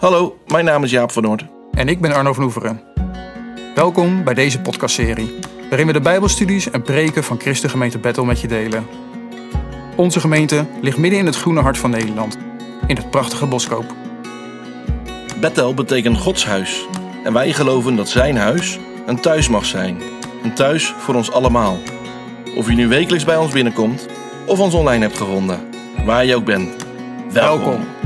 [0.00, 1.44] Hallo, mijn naam is Jaap van Noord.
[1.72, 2.80] En ik ben Arno van Oeveren.
[3.74, 5.34] Welkom bij deze podcastserie,
[5.68, 8.86] waarin we de Bijbelstudies en preken van Christengemeente Bethel met je delen.
[9.96, 12.38] Onze gemeente ligt midden in het groene hart van Nederland,
[12.86, 13.94] in het prachtige Boskoop.
[15.40, 16.86] Bethel betekent Gods huis.
[17.24, 20.02] En wij geloven dat zijn huis een thuis mag zijn.
[20.42, 21.76] Een thuis voor ons allemaal.
[22.56, 24.06] Of je nu wekelijks bij ons binnenkomt
[24.46, 25.60] of ons online hebt gevonden.
[26.04, 26.76] Waar je ook bent.
[27.32, 27.70] Welkom.
[27.70, 27.99] Welkom.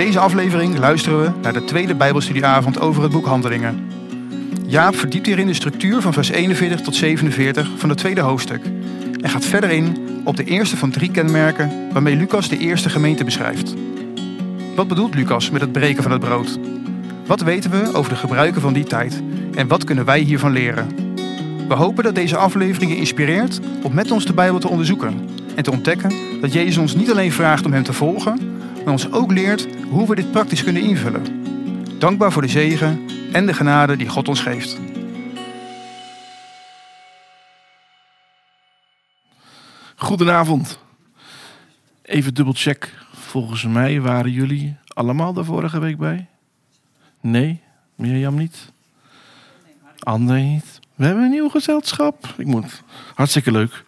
[0.00, 3.88] Deze aflevering luisteren we naar de tweede Bijbelstudieavond over het boek Handelingen.
[4.66, 8.64] Jaap verdiept hierin de structuur van vers 41 tot 47 van het tweede hoofdstuk
[9.20, 13.24] en gaat verder in op de eerste van drie kenmerken waarmee Lucas de eerste gemeente
[13.24, 13.74] beschrijft.
[14.76, 16.58] Wat bedoelt Lucas met het breken van het brood?
[17.26, 19.22] Wat weten we over de gebruiken van die tijd
[19.54, 20.88] en wat kunnen wij hiervan leren?
[21.68, 25.62] We hopen dat deze aflevering je inspireert om met ons de Bijbel te onderzoeken en
[25.62, 28.59] te ontdekken dat Jezus ons niet alleen vraagt om Hem te volgen,
[28.90, 31.42] ons ook leert hoe we dit praktisch kunnen invullen.
[31.98, 33.00] Dankbaar voor de zegen
[33.32, 34.78] en de genade die God ons geeft.
[39.96, 40.78] Goedenavond.
[42.02, 42.94] Even dubbelcheck.
[43.12, 46.26] Volgens mij waren jullie allemaal de vorige week bij?
[47.20, 47.60] Nee?
[47.94, 48.72] Mirjam niet?
[49.98, 50.80] André niet?
[50.94, 52.34] We hebben een nieuw gezelschap.
[52.36, 52.82] Ik moet.
[53.14, 53.84] Hartstikke leuk.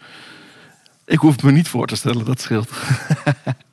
[1.04, 2.70] Ik hoef me niet voor te stellen, dat scheelt.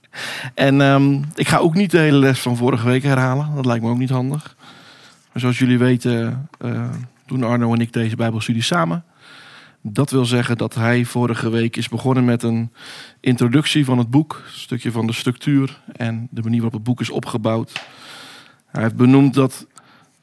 [0.54, 3.56] en ehm, ik ga ook niet de hele les van vorige week herhalen.
[3.56, 4.56] Dat lijkt me ook niet handig.
[5.32, 6.90] Maar zoals jullie weten, eh,
[7.26, 9.04] doen Arno en ik deze Bijbelstudie samen.
[9.82, 12.72] Dat wil zeggen dat hij vorige week is begonnen met een
[13.20, 14.44] introductie van het boek.
[14.46, 17.84] Een stukje van de structuur en de manier waarop het boek is opgebouwd.
[18.66, 19.68] Hij heeft benoemd dat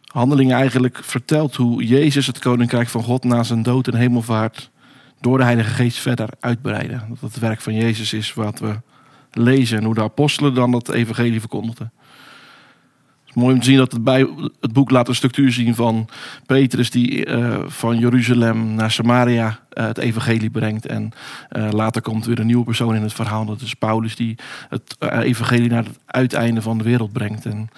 [0.04, 4.70] Handelingen eigenlijk vertelt hoe Jezus het koninkrijk van God na zijn dood en hemelvaart
[5.20, 7.02] door de Heilige Geest verder uitbreiden.
[7.08, 8.80] Dat het werk van Jezus is wat we
[9.38, 11.92] lezen en hoe de apostelen dan dat evangelie verkondigden.
[13.24, 14.28] Het is mooi om te zien dat het, bij,
[14.60, 16.08] het boek laat een structuur zien van
[16.46, 20.86] Petrus die eh, van Jeruzalem naar Samaria eh, het evangelie brengt.
[20.86, 21.10] En
[21.48, 23.44] eh, later komt weer een nieuwe persoon in het verhaal.
[23.44, 24.36] Dat is Paulus die
[24.68, 27.46] het evangelie naar het uiteinde van de wereld brengt.
[27.46, 27.68] En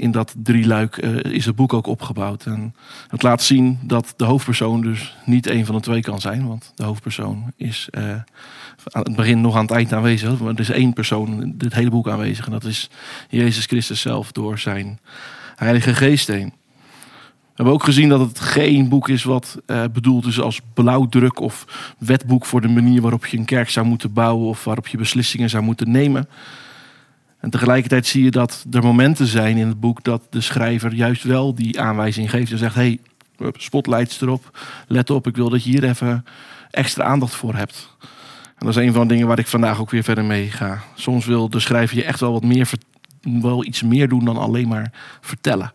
[0.00, 2.46] in dat drieluik uh, is het boek ook opgebouwd.
[2.46, 2.74] En
[3.08, 6.46] het laat zien dat de hoofdpersoon dus niet een van de twee kan zijn.
[6.46, 8.02] Want de hoofdpersoon is uh,
[8.84, 10.38] aan het begin nog aan het eind aanwezig.
[10.38, 12.46] Maar er is één persoon in dit hele boek aanwezig.
[12.46, 12.90] En dat is
[13.28, 14.98] Jezus Christus zelf door zijn
[15.56, 16.52] Heilige Geest heen.
[17.40, 21.40] We hebben ook gezien dat het geen boek is wat uh, bedoeld is als blauwdruk
[21.40, 21.66] of
[21.98, 25.50] wetboek voor de manier waarop je een kerk zou moeten bouwen of waarop je beslissingen
[25.50, 26.28] zou moeten nemen.
[27.40, 31.22] En tegelijkertijd zie je dat er momenten zijn in het boek dat de schrijver juist
[31.22, 32.98] wel die aanwijzing geeft en zegt: hey,
[33.52, 36.24] spotlights erop, let op, ik wil dat je hier even
[36.70, 37.96] extra aandacht voor hebt.
[38.60, 40.82] En dat is een van de dingen waar ik vandaag ook weer verder mee ga.
[40.94, 42.70] Soms wil de schrijver je echt wel wat meer,
[43.22, 45.72] wel iets meer doen dan alleen maar vertellen.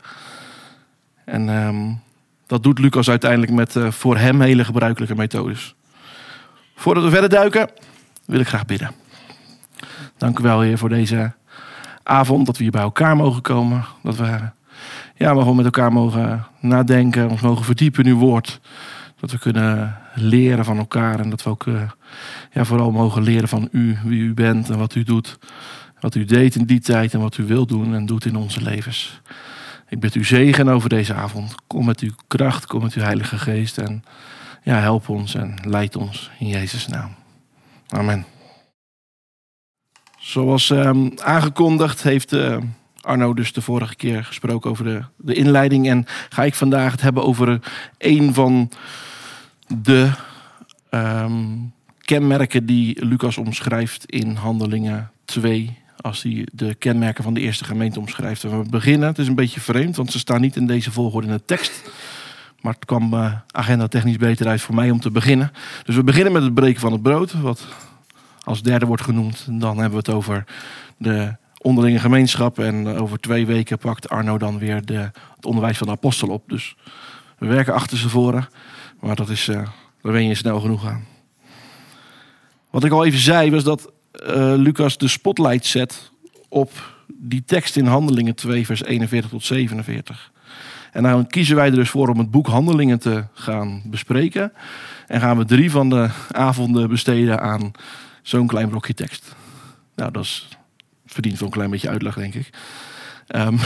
[1.25, 2.00] En um,
[2.48, 5.75] dat doet Lucas uiteindelijk met uh, voor hem hele gebruikelijke methodes.
[6.75, 7.70] Voordat we verder duiken,
[8.25, 8.92] wil ik graag bidden.
[10.18, 11.34] Dank u wel, Heer, voor deze
[12.06, 13.86] avond dat we hier bij elkaar mogen komen.
[14.04, 14.40] Dat we
[15.16, 18.60] ja, gewoon met elkaar mogen nadenken, ons mogen verdiepen in uw woord.
[19.20, 21.82] Dat we kunnen leren van elkaar en dat we ook uh,
[22.52, 25.38] ja, vooral mogen leren van u, wie u bent en wat u doet.
[26.00, 28.62] Wat u deed in die tijd en wat u wilt doen en doet in onze
[28.62, 29.22] levens.
[29.90, 31.56] Ik bid u zegen over deze avond.
[31.68, 34.04] Kom met uw kracht, kom met uw Heilige Geest en
[34.64, 37.16] ja, help ons en leid ons in Jezus' naam.
[37.88, 38.34] Amen.
[40.25, 42.58] Zoals um, aangekondigd heeft uh,
[43.02, 45.90] Arno dus de vorige keer gesproken over de, de, inleiding.
[45.90, 47.59] En ga ik vandaag het hebben over
[47.97, 48.72] een van
[49.68, 50.12] de
[50.90, 55.78] um, kenmerken die Lucas omschrijft in Handelingen 2.
[56.02, 58.44] Als hij de kenmerken van de eerste gemeente omschrijft.
[58.44, 61.27] En we beginnen, het is een beetje vreemd, want ze staan niet in deze volgorde
[61.27, 61.92] in de tekst.
[62.62, 65.51] Maar het kwam uh, agenda technisch beter uit voor mij om te beginnen.
[65.83, 67.33] Dus we beginnen met het breken van het brood.
[67.33, 67.68] Wat
[68.45, 69.45] als derde wordt genoemd.
[69.50, 70.44] Dan hebben we het over
[70.97, 72.59] de onderlinge gemeenschap.
[72.59, 76.50] En over twee weken pakt Arno dan weer de, het onderwijs van de apostel op.
[76.50, 76.75] Dus
[77.38, 78.47] we werken achter ze voren.
[79.00, 79.56] Maar dat is, uh,
[80.01, 81.06] daar ben je snel genoeg aan.
[82.69, 83.92] Wat ik al even zei was dat
[84.27, 86.12] uh, Lucas de spotlight zet
[86.50, 86.71] op
[87.07, 90.31] die tekst in Handelingen 2 vers 41 tot 47.
[90.91, 94.53] En nou kiezen wij er dus voor om het boek Handelingen te gaan bespreken.
[95.07, 97.71] En gaan we drie van de avonden besteden aan
[98.27, 99.36] zo'n klein blokje tekst.
[99.95, 100.48] Nou, dat is,
[101.06, 102.50] verdient wel een klein beetje uitleg, denk ik.
[103.27, 103.60] Um,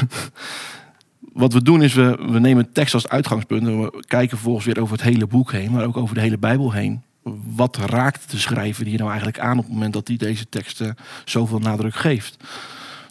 [1.44, 3.67] wat we doen is, we, we nemen tekst als uitgangspunt.
[3.67, 6.38] En we kijken vervolgens weer over het hele boek heen, maar ook over de hele
[6.38, 7.03] Bijbel heen.
[7.56, 10.95] Wat raakt de schrijver hier nou eigenlijk aan op het moment dat hij deze teksten
[11.25, 12.38] zoveel nadruk geeft?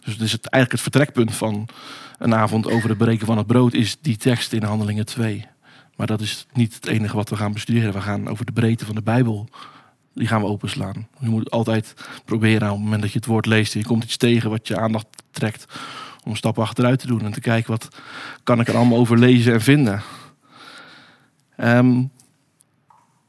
[0.03, 1.67] Dus het is het, eigenlijk het vertrekpunt van
[2.17, 5.45] een avond over het breken van het brood, is die tekst in Handelingen 2.
[5.95, 7.93] Maar dat is niet het enige wat we gaan bestuderen.
[7.93, 9.49] We gaan over de breedte van de Bijbel.
[10.19, 11.07] Die gaan we openslaan.
[11.19, 11.93] Je moet altijd
[12.25, 14.79] proberen op het moment dat je het woord leest je komt iets tegen wat je
[14.79, 15.65] aandacht trekt,
[16.23, 17.87] om een stap achteruit te doen en te kijken wat
[18.43, 20.01] kan ik er allemaal over lezen en vinden.
[21.55, 22.03] Ehm,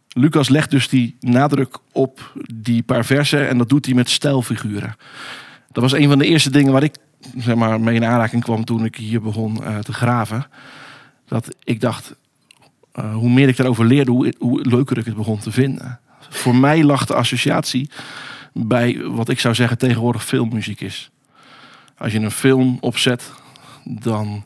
[0.08, 4.96] Lucas legt dus die nadruk op die paar versen en dat doet hij met stijlfiguren.
[5.72, 6.96] Dat was een van de eerste dingen waar ik
[7.36, 10.46] zeg maar, mee in aanraking kwam toen ik hier begon uh, te graven.
[11.26, 12.14] Dat ik dacht,
[12.94, 16.00] uh, hoe meer ik daarover leerde, hoe, hoe leuker ik het begon te vinden.
[16.31, 17.91] Voor mij lag de associatie
[18.53, 21.11] bij wat ik zou zeggen tegenwoordig filmmuziek is.
[21.99, 23.32] Als je een film opzet,
[23.85, 24.44] dan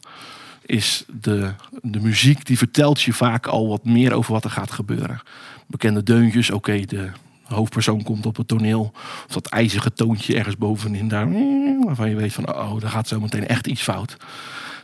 [0.67, 4.71] is de, de muziek die vertelt je vaak al wat meer over wat er gaat
[4.71, 5.21] gebeuren.
[5.67, 7.11] Bekende deuntjes, oké, de
[7.43, 8.93] hoofdpersoon komt op het toneel.
[9.27, 11.29] Of dat ijzige toontje ergens bovenin daar.
[11.85, 14.17] Waarvan je weet van, oh, daar gaat zo meteen echt iets fout.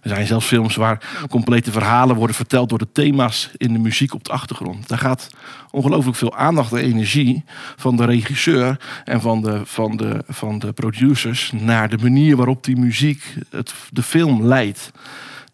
[0.03, 4.15] Er zijn zelfs films waar complete verhalen worden verteld door de thema's in de muziek
[4.15, 4.89] op de achtergrond.
[4.89, 5.29] Daar gaat
[5.71, 7.45] ongelooflijk veel aandacht en energie
[7.77, 12.65] van de regisseur en van de, van de, van de producers naar de manier waarop
[12.65, 14.91] die muziek het, de film leidt.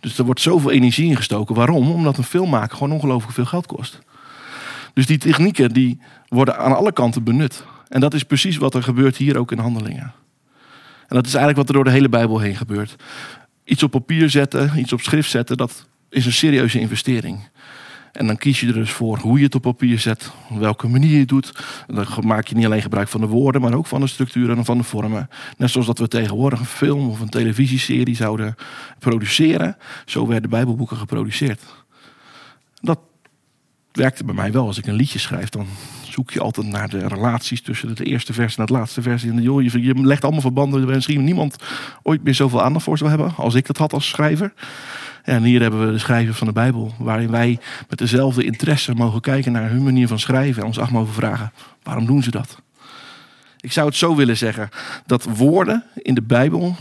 [0.00, 1.54] Dus er wordt zoveel energie ingestoken.
[1.54, 1.90] Waarom?
[1.90, 3.98] Omdat een film maken gewoon ongelooflijk veel geld kost.
[4.92, 7.64] Dus die technieken die worden aan alle kanten benut.
[7.88, 10.12] En dat is precies wat er gebeurt hier ook in handelingen.
[11.08, 12.96] En dat is eigenlijk wat er door de hele Bijbel heen gebeurt.
[13.66, 17.48] Iets op papier zetten, iets op schrift zetten, dat is een serieuze investering.
[18.12, 20.88] En dan kies je er dus voor hoe je het op papier zet, op welke
[20.88, 21.52] manier je het doet.
[21.86, 24.64] Dan maak je niet alleen gebruik van de woorden, maar ook van de structuren en
[24.64, 25.28] van de vormen.
[25.56, 28.54] Net zoals dat we tegenwoordig een film of een televisieserie zouden
[28.98, 31.62] produceren, zo werden Bijbelboeken geproduceerd.
[32.80, 32.98] Dat
[33.92, 34.66] werkte bij mij wel.
[34.66, 35.66] Als ik een liedje schrijf, dan
[36.16, 39.24] zoek je altijd naar de relaties tussen de eerste vers en het laatste vers.
[39.24, 41.56] En joh, je, legt allemaal verbanden waar misschien niemand
[42.02, 44.52] ooit meer zoveel aandacht voor zou hebben als ik dat had als schrijver.
[45.22, 47.58] En hier hebben we de schrijver van de Bijbel, waarin wij
[47.88, 51.52] met dezelfde interesse mogen kijken naar hun manier van schrijven en ons af mogen vragen:
[51.82, 52.62] waarom doen ze dat?
[53.60, 54.68] Ik zou het zo willen zeggen
[55.06, 56.76] dat woorden in de Bijbel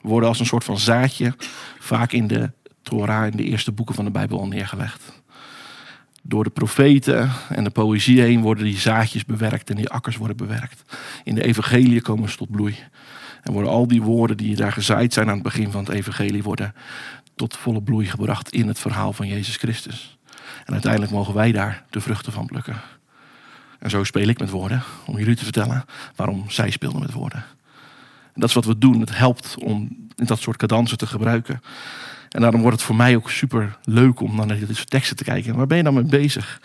[0.00, 1.34] worden als een soort van zaadje
[1.78, 2.50] vaak in de
[2.82, 5.24] Torah, in de eerste boeken van de Bijbel al neergelegd
[6.28, 10.36] door de profeten en de poëzie heen worden die zaadjes bewerkt en die akkers worden
[10.36, 10.82] bewerkt.
[11.24, 12.76] In de evangelie komen ze tot bloei.
[13.42, 16.42] En worden al die woorden die daar gezaaid zijn aan het begin van het evangelie
[16.42, 16.74] worden
[17.34, 20.18] tot volle bloei gebracht in het verhaal van Jezus Christus.
[20.64, 22.80] En uiteindelijk mogen wij daar de vruchten van plukken.
[23.78, 25.84] En zo speel ik met woorden om jullie te vertellen
[26.16, 27.44] waarom zij speelden met woorden.
[28.32, 29.00] En dat is wat we doen.
[29.00, 31.60] Het helpt om dat soort cadansen te gebruiken.
[32.36, 35.56] En daarom wordt het voor mij ook super leuk om naar deze teksten te kijken.
[35.56, 36.60] Waar ben je dan mee bezig?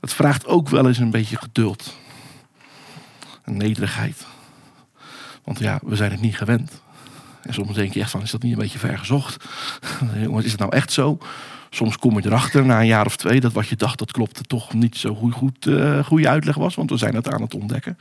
[0.00, 1.96] Het vraagt ook wel eens een beetje geduld.
[3.44, 4.26] En nederigheid.
[5.44, 6.82] Want ja, we zijn het niet gewend.
[7.42, 9.44] En soms denk je echt van, is dat niet een beetje ver gezocht?
[10.24, 11.18] Jongens, is het nou echt zo?
[11.70, 14.42] Soms kom je erachter na een jaar of twee dat wat je dacht, dat klopte
[14.42, 16.74] toch niet zo goed, uh, goede uitleg was.
[16.74, 17.98] Want we zijn het aan het ontdekken.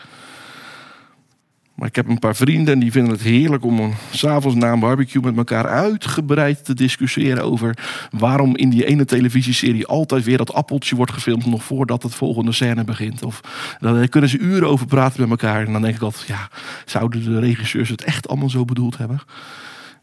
[1.82, 4.80] Maar ik heb een paar vrienden en die vinden het heerlijk om s'avonds na een
[4.80, 7.78] barbecue met elkaar uitgebreid te discussiëren over
[8.12, 12.52] waarom in die ene televisieserie altijd weer dat appeltje wordt gefilmd nog voordat het volgende
[12.52, 13.24] scène begint.
[13.24, 13.42] Of
[13.80, 15.66] daar kunnen ze uren over praten met elkaar.
[15.66, 16.50] En dan denk ik altijd, ja,
[16.86, 19.22] zouden de regisseurs het echt allemaal zo bedoeld hebben?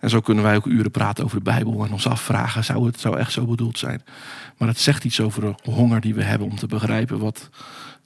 [0.00, 3.00] En zo kunnen wij ook uren praten over de Bijbel en ons afvragen, zou het
[3.00, 4.02] zou echt zo bedoeld zijn?
[4.56, 7.48] Maar het zegt iets over de honger die we hebben om te begrijpen wat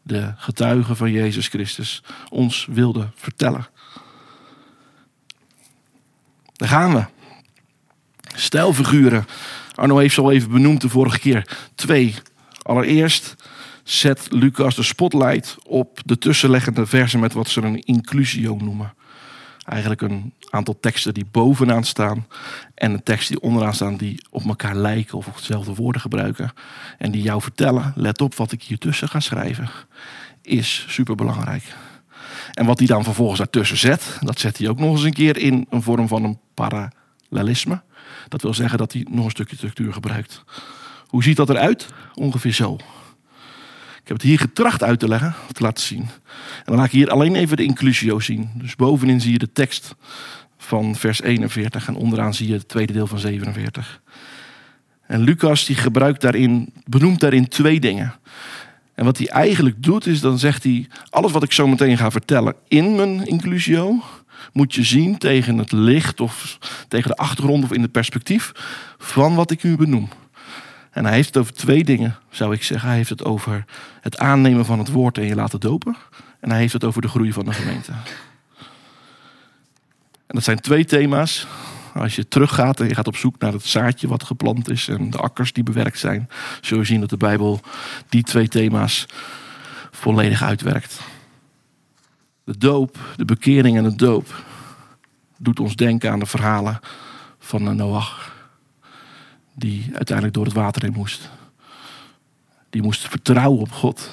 [0.02, 3.66] de getuigen van Jezus Christus ons wilde vertellen.
[6.52, 7.04] Daar gaan we.
[8.34, 9.26] Stijlfiguren.
[9.74, 11.58] Arno heeft ze al even benoemd de vorige keer.
[11.74, 12.14] Twee.
[12.62, 13.34] Allereerst
[13.82, 18.94] zet Lucas de spotlight op de tussenleggende versen met wat ze een inclusio noemen.
[19.64, 22.26] Eigenlijk een aantal teksten die bovenaan staan
[22.74, 26.52] en een tekst die onderaan staan die op elkaar lijken of hetzelfde woorden gebruiken.
[26.98, 29.68] En die jou vertellen, let op wat ik hier tussen ga schrijven,
[30.42, 31.64] is superbelangrijk.
[32.52, 35.36] En wat hij dan vervolgens daartussen zet, dat zet hij ook nog eens een keer
[35.36, 37.82] in een vorm van een parallelisme.
[38.28, 40.44] Dat wil zeggen dat hij nog een stukje structuur gebruikt.
[41.06, 41.88] Hoe ziet dat eruit?
[42.14, 42.76] Ongeveer zo.
[44.02, 46.02] Ik heb het hier getracht uit te leggen, te laten zien.
[46.02, 48.50] En dan laat ik hier alleen even de inclusio zien.
[48.54, 49.94] Dus bovenin zie je de tekst
[50.58, 54.00] van vers 41 en onderaan zie je het tweede deel van 47.
[55.06, 58.14] En Lucas die gebruikt daarin, benoemt daarin twee dingen.
[58.94, 62.10] En wat hij eigenlijk doet is, dan zegt hij, alles wat ik zo meteen ga
[62.10, 64.02] vertellen in mijn inclusio,
[64.52, 68.52] moet je zien tegen het licht of tegen de achtergrond of in het perspectief
[68.98, 70.08] van wat ik u benoem.
[70.92, 72.88] En hij heeft het over twee dingen, zou ik zeggen.
[72.88, 73.64] Hij heeft het over
[74.00, 75.96] het aannemen van het woord en je laten dopen.
[76.40, 77.92] En hij heeft het over de groei van de gemeente.
[80.26, 81.46] En dat zijn twee thema's.
[81.94, 85.10] Als je teruggaat en je gaat op zoek naar het zaadje wat geplant is en
[85.10, 86.28] de akkers die bewerkt zijn,
[86.60, 87.60] zul je zien dat de Bijbel
[88.08, 89.06] die twee thema's
[89.90, 91.00] volledig uitwerkt.
[92.44, 94.44] De doop, de bekering en de doop
[95.38, 96.80] doet ons denken aan de verhalen
[97.38, 98.31] van Noach,
[99.54, 101.30] die uiteindelijk door het water heen moest.
[102.70, 104.12] Die moest vertrouwen op God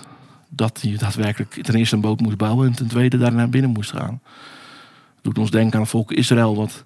[0.49, 3.71] dat hij daadwerkelijk ten eerste een boot moest bouwen en ten tweede daar naar binnen
[3.71, 4.21] moest gaan.
[5.21, 6.83] doet ons denken aan het volk Israël, wat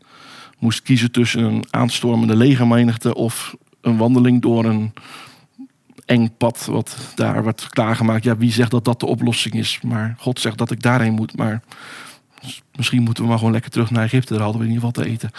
[0.59, 4.93] moest kiezen tussen een aanstormende legermenigte of een wandeling door een
[6.05, 8.23] eng pad wat daar wordt klaargemaakt.
[8.23, 9.79] Ja, wie zegt dat dat de oplossing is?
[9.81, 11.37] Maar God zegt dat ik daarheen moet.
[11.37, 11.61] Maar
[12.75, 14.33] misschien moeten we maar gewoon lekker terug naar Egypte.
[14.33, 15.29] Daar hadden we in ieder geval te eten.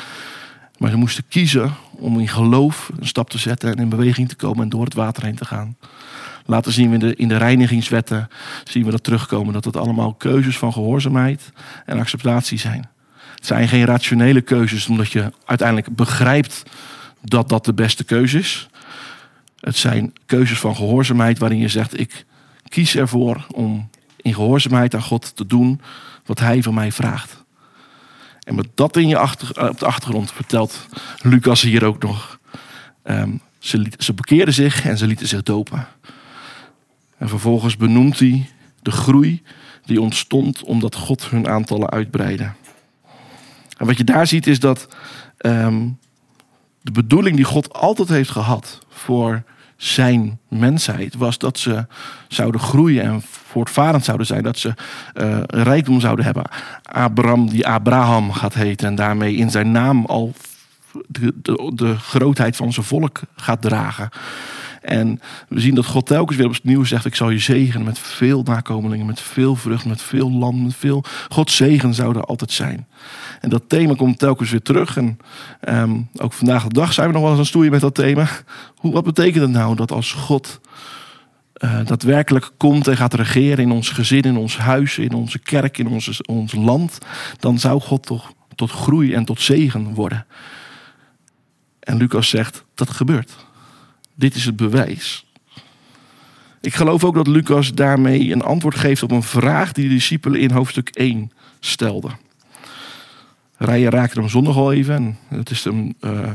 [0.78, 4.36] Maar ze moesten kiezen om in geloof een stap te zetten en in beweging te
[4.36, 5.76] komen en door het water heen te gaan.
[6.46, 8.28] Later zien we in de, in de reinigingswetten
[8.64, 9.52] zien we dat terugkomen.
[9.52, 11.52] Dat het allemaal keuzes van gehoorzaamheid
[11.86, 12.88] en acceptatie zijn.
[13.34, 16.62] Het zijn geen rationele keuzes omdat je uiteindelijk begrijpt
[17.22, 18.68] dat dat de beste keuze is.
[19.60, 22.26] Het zijn keuzes van gehoorzaamheid waarin je zegt: ik
[22.68, 25.80] kies ervoor om in gehoorzaamheid aan God te doen
[26.24, 27.43] wat Hij van mij vraagt.
[28.44, 30.86] En met dat in je achter, op de achtergrond vertelt
[31.22, 32.38] Lucas hier ook nog.
[33.04, 35.86] Um, ze, ze bekeerden zich en ze lieten zich dopen.
[37.18, 38.50] En vervolgens benoemt hij
[38.82, 39.42] de groei
[39.84, 42.52] die ontstond omdat God hun aantallen uitbreidde.
[43.76, 44.88] En wat je daar ziet is dat
[45.38, 45.98] um,
[46.80, 49.42] de bedoeling die God altijd heeft gehad voor
[49.84, 51.86] zijn mensheid was dat ze
[52.28, 54.42] zouden groeien en voortvarend zouden zijn.
[54.42, 54.74] Dat ze
[55.14, 56.44] uh, rijkdom zouden hebben.
[56.82, 60.32] Abraham, die Abraham gaat heten en daarmee in zijn naam al
[61.06, 64.08] de, de, de grootheid van zijn volk gaat dragen.
[64.84, 68.42] En we zien dat God telkens weer opnieuw zegt: Ik zal je zegenen met veel
[68.42, 71.04] nakomelingen, met veel vrucht, met veel land, met veel.
[71.28, 72.86] Gods zegen zou er altijd zijn.
[73.40, 74.96] En dat thema komt telkens weer terug.
[74.96, 75.18] En
[75.68, 78.28] um, ook vandaag de dag zijn we nog wel eens aan stoeien met dat thema.
[78.74, 80.60] Hoe, wat betekent het nou dat als God
[81.64, 85.78] uh, daadwerkelijk komt en gaat regeren in ons gezin, in ons huis, in onze kerk,
[85.78, 86.98] in onze, ons land,
[87.38, 90.26] dan zou God toch tot groei en tot zegen worden.
[91.80, 93.43] En Lucas zegt dat gebeurt.
[94.14, 95.26] Dit is het bewijs.
[96.61, 100.40] Ik geloof ook dat Lucas daarmee een antwoord geeft op een vraag die de discipelen
[100.40, 102.18] in hoofdstuk 1 stelden.
[103.56, 104.94] Rijen raakte hem zondag al even.
[104.94, 106.30] En het is een, uh,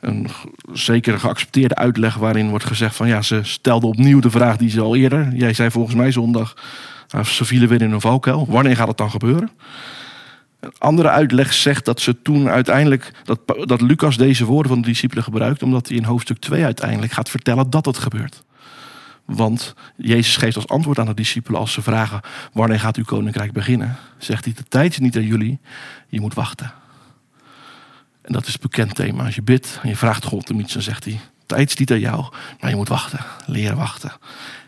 [0.00, 0.28] een
[0.72, 4.80] zeker geaccepteerde uitleg waarin wordt gezegd van ja, ze stelden opnieuw de vraag die ze
[4.80, 5.34] al eerder.
[5.34, 6.56] Jij zei volgens mij zondag,
[7.14, 8.46] uh, ze vielen weer in een valkuil.
[8.48, 9.50] Wanneer gaat het dan gebeuren?
[10.60, 14.88] Een andere uitleg zegt dat ze toen uiteindelijk, dat, dat Lucas deze woorden van de
[14.88, 18.42] discipelen gebruikt, omdat hij in hoofdstuk 2 uiteindelijk gaat vertellen dat het gebeurt.
[19.24, 22.20] Want Jezus geeft als antwoord aan de discipelen als ze vragen:
[22.52, 23.96] Wanneer gaat uw koninkrijk beginnen?
[24.18, 25.58] Zegt hij: De tijd is niet aan jullie,
[26.08, 26.72] je moet wachten.
[28.22, 29.24] En dat is een bekend thema.
[29.24, 31.90] Als je bidt en je vraagt God om iets, dan zegt hij: tijd is niet
[31.90, 32.24] aan jou,
[32.60, 33.20] maar je moet wachten.
[33.46, 34.12] Leren wachten.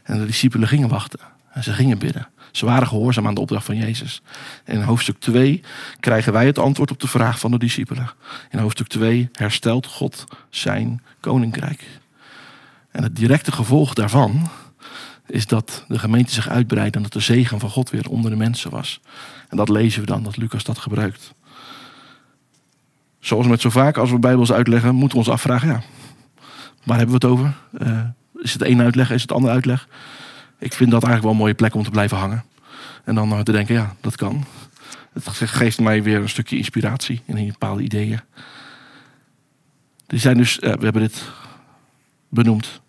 [0.03, 1.21] En de discipelen gingen wachten.
[1.52, 2.28] En ze gingen bidden.
[2.52, 4.23] Ze waren gehoorzaam aan de opdracht van Jezus.
[4.64, 5.62] In hoofdstuk 2
[6.00, 8.11] krijgen wij het antwoord op de vraag van de discipelen.
[8.50, 11.85] In hoofdstuk 2 herstelt God zijn koninkrijk.
[12.90, 14.49] En het directe gevolg daarvan
[15.26, 18.37] is dat de gemeente zich uitbreidt en dat de zegen van God weer onder de
[18.37, 19.00] mensen was.
[19.49, 21.35] En dat lezen we dan, dat Lucas dat gebruikt.
[23.21, 25.82] Zoals met zo vaak als we Bijbels uitleggen, moeten we ons afvragen, ja,
[26.85, 27.54] waar hebben we het over?
[27.78, 28.00] Uh,
[28.42, 29.88] is het één uitleg, is het andere uitleg?
[30.62, 32.45] Ik vind dat eigenlijk wel een mooie plek om te blijven hangen.
[33.04, 34.45] En dan uh, te denken, ja, dat kan.
[35.12, 38.21] Het geeft mij weer een stukje inspiratie in bepaalde ideeën.
[40.07, 41.25] Er zijn dus, uh, we hebben dit
[42.28, 42.81] benoemd.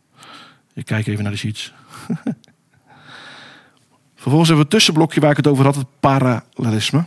[0.74, 1.74] Ik kijk even naar de sheets.
[4.15, 7.03] Vervolgens hebben we het tussenblokje waar ik het over had, het parallelisme.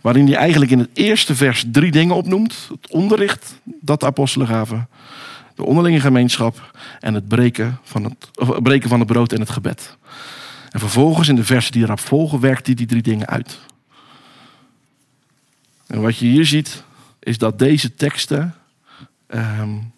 [0.00, 2.68] Waarin hij eigenlijk in het eerste vers drie dingen opnoemt.
[2.70, 4.88] Het onderricht dat de apostelen gaven.
[5.60, 9.50] De onderlinge gemeenschap en het breken van het, of breken van het brood en het
[9.50, 9.96] gebed.
[10.70, 13.58] En vervolgens in de versen die erop volgen werkt hij die drie dingen uit.
[15.86, 16.84] En wat je hier ziet
[17.18, 18.54] is dat deze teksten
[19.28, 19.92] um,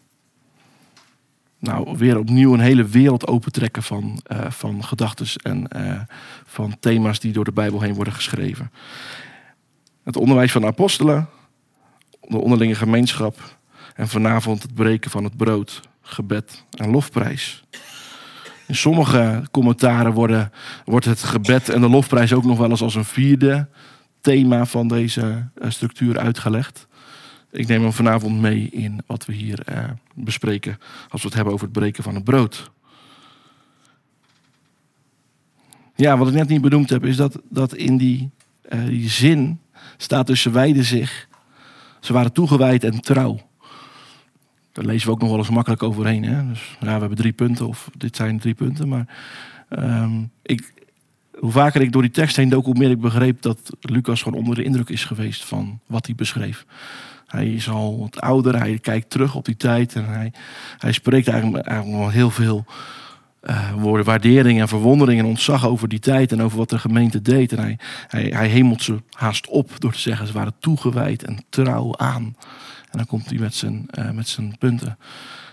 [1.59, 6.01] nou, weer opnieuw een hele wereld opentrekken van, uh, van gedachten en uh,
[6.45, 8.73] van thema's die door de Bijbel heen worden geschreven.
[10.05, 11.29] Het onderwijs van de apostelen,
[12.21, 13.61] de onderlinge gemeenschap
[13.95, 17.65] en vanavond het breken van het brood, gebed en lofprijs.
[18.67, 20.53] In sommige commentaren worden,
[20.85, 23.69] wordt het gebed en de lofprijs ook nog wel eens als een vierde
[24.21, 26.87] thema van deze uh, structuur uitgelegd.
[27.51, 29.85] ik neem hem vanavond mee in wat we hier eh,
[30.15, 32.71] bespreken als we het hebben over het breken van het brood.
[35.95, 38.31] Ja, wat ik net niet benoemd heb, is dat, dat in die,
[38.63, 39.61] eh, zin
[39.97, 41.29] staat dus ze wijden zich.
[42.01, 43.51] Ze waren toegewijd en trouw.
[44.73, 46.25] Daar lezen we ook nog wel eens makkelijk overheen.
[46.25, 46.49] Hè?
[46.49, 48.89] Dus ja, we hebben drie punten, of dit zijn drie punten.
[48.89, 49.07] Maar
[49.69, 50.73] ehm, ik,
[51.39, 54.39] hoe vaker ik door die tekst heen dook, hoe meer ik begreep dat Lucas gewoon
[54.39, 56.67] onder de indruk is geweest van wat hij beschreef.
[57.27, 60.33] Hij is al wat ouder, hij kijkt terug op die tijd en hij,
[60.79, 62.65] hij spreekt eigenlijk, eigenlijk wel heel veel
[63.43, 67.23] uh, woorden waardering en verwondering en ontzag over die tijd en over wat de gemeente
[67.23, 67.53] deed.
[67.53, 71.45] En hij, hij, hij hemelt ze haast op door te zeggen ze waren toegewijd en
[71.49, 72.37] trouw aan.
[72.93, 74.99] En dan komt hij met zijn, uh, met zijn punten.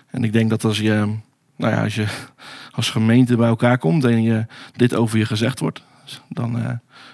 [0.07, 1.15] En ik denk dat als je,
[1.55, 2.07] nou ja, als je
[2.71, 5.83] als gemeente bij elkaar komt en je dit over je gezegd wordt,
[6.29, 6.69] dan uh,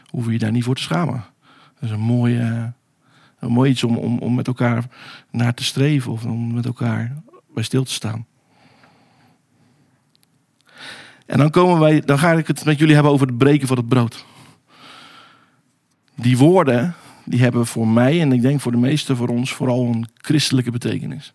[0.09, 1.23] hoef je je daar niet voor te schamen.
[1.79, 2.73] Dat is een
[3.39, 4.83] een mooi iets om, om, om met elkaar
[5.31, 7.15] naar te streven of om met elkaar
[7.53, 8.25] bij stil te staan.
[11.25, 13.77] En dan komen wij, dan ga ik het met jullie hebben over het breken van
[13.77, 14.25] het brood.
[16.15, 19.85] Die woorden, die hebben voor mij en ik denk voor de meesten voor ons vooral
[19.85, 21.33] een christelijke betekenis.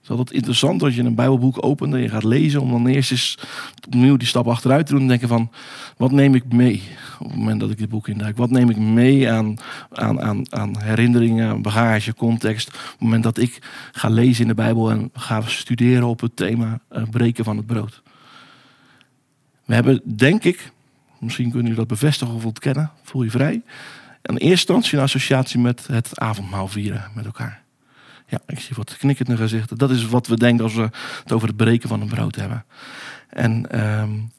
[0.00, 2.86] Het is altijd interessant als je een Bijbelboek opent en je gaat lezen, om dan
[2.86, 3.38] eerst eens
[3.86, 5.50] opnieuw die stap achteruit te doen en denken van,
[5.96, 6.82] wat neem ik mee
[7.18, 8.36] op het moment dat ik dit boek induik?
[8.36, 9.56] Wat neem ik mee aan,
[9.90, 13.58] aan, aan, aan herinneringen, bagage, context, op het moment dat ik
[13.92, 17.66] ga lezen in de Bijbel en ga studeren op het thema uh, breken van het
[17.66, 18.02] brood?
[19.64, 20.72] We hebben, denk ik,
[21.18, 23.62] misschien kunnen jullie dat bevestigen of ontkennen, voel je vrij.
[24.22, 27.62] In eerste instantie een associatie met het avondmaal vieren met elkaar.
[28.26, 29.78] Ja, ik zie wat knikkende gezichten.
[29.78, 30.88] Dat is wat we denken als we
[31.22, 32.64] het over het breken van een brood hebben.
[33.28, 34.32] En um,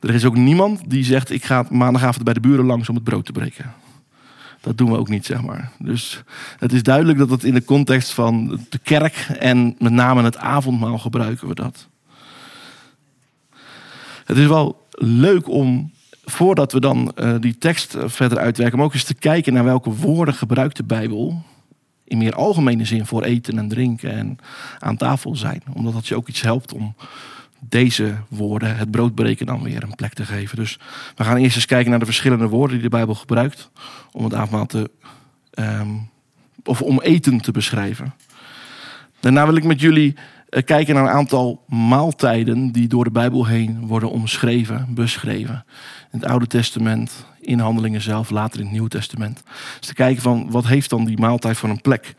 [0.00, 3.04] er is ook niemand die zegt: Ik ga maandagavond bij de buren langs om het
[3.04, 3.72] brood te breken.
[4.60, 5.72] Dat doen we ook niet, zeg maar.
[5.78, 6.22] Dus
[6.58, 10.36] het is duidelijk dat het in de context van de kerk en met name het
[10.36, 11.88] avondmaal gebruiken we dat.
[14.24, 15.92] Het is wel leuk om,
[16.32, 19.90] voordat we dan uh, die tekst verder uitwerken, om ook eens te kijken naar welke
[19.90, 21.42] woorden gebruikt de Bijbel
[22.04, 24.38] in meer algemene zin voor eten en drinken en
[24.78, 25.62] aan tafel zijn.
[25.72, 26.94] Omdat dat je ook iets helpt om
[27.58, 30.56] deze woorden, het broodbreken, dan weer een plek te geven.
[30.56, 30.78] Dus
[31.16, 33.70] we gaan eerst eens kijken naar de verschillende woorden die de Bijbel gebruikt
[34.12, 34.90] om het avondmaal te,
[35.54, 36.08] um,
[36.64, 38.14] of om eten te beschrijven.
[39.20, 40.14] Daarna wil ik met jullie
[40.60, 45.64] kijken naar een aantal maaltijden die door de Bijbel heen worden omschreven, beschreven.
[46.10, 49.42] In het Oude Testament, in handelingen zelf, later in het Nieuwe Testament.
[49.78, 52.14] Dus te kijken van wat heeft dan die maaltijd voor een plek.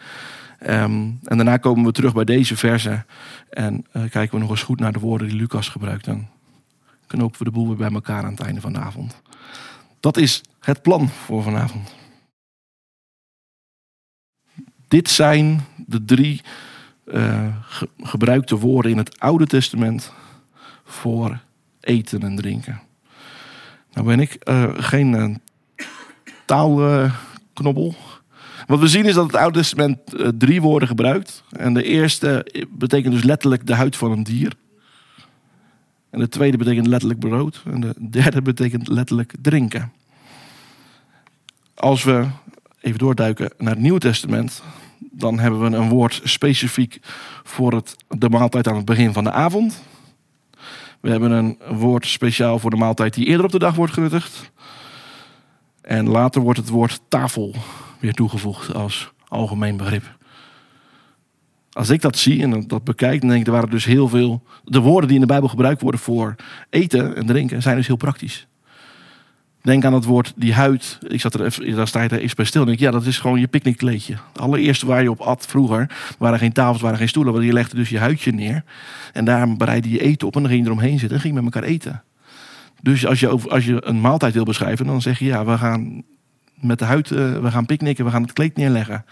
[0.67, 3.05] Um, en daarna komen we terug bij deze verse
[3.49, 6.07] en uh, kijken we nog eens goed naar de woorden die Lucas gebruikt.
[6.07, 6.29] En
[7.07, 9.21] knopen we de boel weer bij elkaar aan het einde van de avond.
[9.99, 11.95] Dat is het plan voor vanavond.
[14.87, 16.41] Dit zijn de drie
[17.05, 20.13] ge gebruikte woorden in het Oude Testament
[20.83, 21.39] voor
[21.79, 22.81] eten en drinken.
[23.93, 25.35] Nou ben ik uh, geen uh,
[26.45, 27.95] taalknobbel.
[28.67, 29.99] Wat we zien is dat het Oude Testament
[30.37, 31.43] drie woorden gebruikt.
[31.51, 34.53] En de eerste betekent dus letterlijk de huid van een dier.
[36.09, 37.63] En de tweede betekent letterlijk brood.
[37.65, 39.91] En de derde betekent letterlijk drinken.
[41.73, 42.27] Als we
[42.81, 44.63] even doorduiken naar het Nieuwe Testament,
[45.15, 46.99] dan hebben we een woord specifiek
[47.43, 49.83] voor het, de maaltijd aan het begin van de avond.
[51.01, 54.51] We hebben een woord speciaal voor de maaltijd die eerder op de dag wordt genuttigd.
[55.81, 57.55] En later wordt het woord tafel
[57.99, 60.17] weer toegevoegd als algemeen begrip.
[61.71, 64.43] Als ik dat zie en dat bekijk, dan denk ik, er waren dus heel veel.
[64.63, 66.35] De woorden die in de Bijbel gebruikt worden voor
[66.69, 68.47] eten en drinken zijn dus heel praktisch.
[69.63, 70.97] Denk aan het woord die huid.
[71.07, 72.65] Ik zat er even, daar sta je eens bij stil.
[72.65, 74.13] Denk, ja, dat is gewoon je picknickkleedje.
[74.13, 77.33] Het allereerste waar je op at vroeger waren geen tafels, waren geen stoelen.
[77.33, 78.63] Want je legde dus je huidje neer.
[79.13, 81.43] En daar bereidde je eten op en dan ging je eromheen zitten en ging met
[81.43, 82.03] elkaar eten.
[82.81, 86.03] Dus als je, als je een maaltijd wil beschrijven, dan zeg je ja, we gaan
[86.55, 89.05] met de huid, uh, we gaan picknicken, we gaan het kleed neerleggen.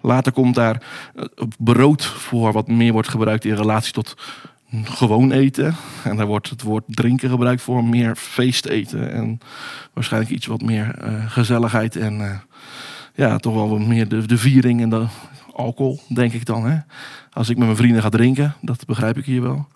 [0.00, 0.82] Later komt daar
[1.58, 4.14] brood voor, wat meer wordt gebruikt in relatie tot
[4.82, 5.74] gewoon eten.
[6.04, 9.12] En daar wordt het woord drinken gebruikt voor meer feesteten.
[9.12, 9.38] En
[9.92, 12.38] waarschijnlijk iets wat meer uh, gezelligheid en uh,
[13.14, 15.06] ja, toch wel wat meer de, de viering en de
[15.52, 16.66] alcohol, denk ik dan.
[16.66, 16.78] Hè?
[17.32, 19.68] Als ik met mijn vrienden ga drinken, dat begrijp ik hier wel.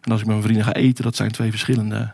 [0.00, 2.12] En als ik met mijn vrienden ga eten, dat zijn twee verschillende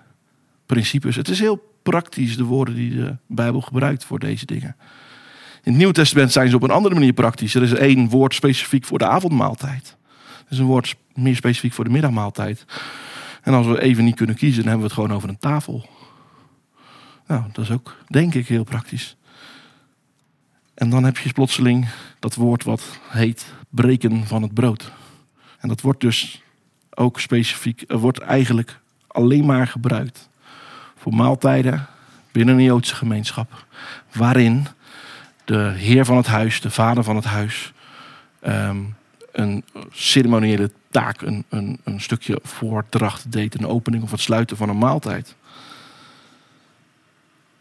[0.67, 1.17] principes.
[1.17, 4.77] Het is heel praktisch, de woorden die de Bijbel gebruikt voor deze dingen.
[5.63, 7.55] In het Nieuw Testament zijn ze op een andere manier praktisch.
[7.55, 9.97] Er is één woord specifiek voor de avondmaaltijd.
[10.51, 12.65] Is een woord meer specifiek voor de middagmaaltijd.
[13.43, 15.89] En als we even niet kunnen kiezen, dan hebben we het gewoon over een tafel.
[17.27, 19.17] Nou, dat is ook, denk ik, heel praktisch.
[20.75, 24.93] En dan heb je plotseling dat woord wat heet breken van het brood.
[25.59, 26.43] En dat wordt dus
[26.91, 30.29] ook specifiek, wordt eigenlijk alleen maar gebruikt
[30.97, 31.87] voor maaltijden
[32.33, 33.67] binnen een Joodse gemeenschap.
[34.13, 34.67] Waarin
[35.45, 37.73] de heer van het huis, de vader van het huis,
[38.41, 38.79] ehm,
[39.33, 44.79] een ceremoniële taak, een, een, stukje voordracht deed, een opening of het sluiten van een
[44.79, 45.35] maaltijd.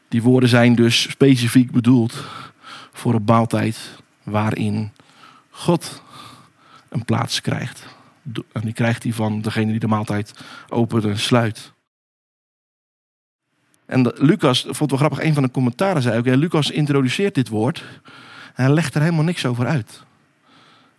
[0.08, 2.25] Die woorden zijn dus specifiek bedoeld
[2.93, 3.77] voor een maaltijd
[4.23, 4.91] waarin
[5.49, 6.01] God
[6.89, 7.86] een plaats krijgt.
[8.51, 10.34] En die krijgt hij van degene die de maaltijd
[10.69, 11.73] opent en sluit.
[13.86, 17.47] En Lucas, vond het wel grappig, een van de commentaren zei ook, Lucas introduceert dit
[17.47, 17.84] woord
[18.55, 20.03] en hij legt er helemaal niks over uit.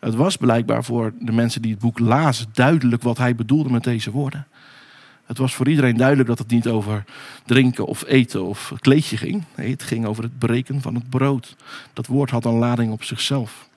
[0.01, 3.85] Het was blijkbaar voor de mensen die het boek lazen duidelijk wat hij bedoelde met
[3.85, 4.47] deze woorden.
[5.25, 7.05] Het was voor iedereen duidelijk dat het niet over
[7.45, 9.45] drinken of eten of kleedje ging.
[9.57, 11.57] Nee, het ging over het breken van het brood.
[11.93, 13.69] Dat woord had een lading op zichzelf.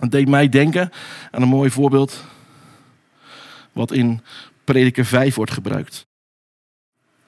[0.00, 0.90] Het deed mij denken
[1.30, 2.24] aan een mooi voorbeeld
[3.72, 4.22] wat in
[4.64, 6.06] Prediker 5 wordt gebruikt.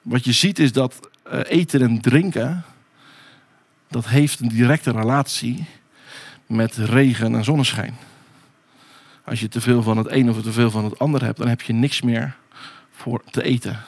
[0.01, 2.63] Wat je ziet is dat eh, eten en drinken,
[3.87, 5.65] dat heeft een directe relatie
[6.51, 7.97] met regen en zonneschijn.
[9.25, 11.47] Als je te veel van het een of te veel van het ander hebt, dan
[11.47, 12.35] heb je niks meer
[12.91, 13.83] voor te eten.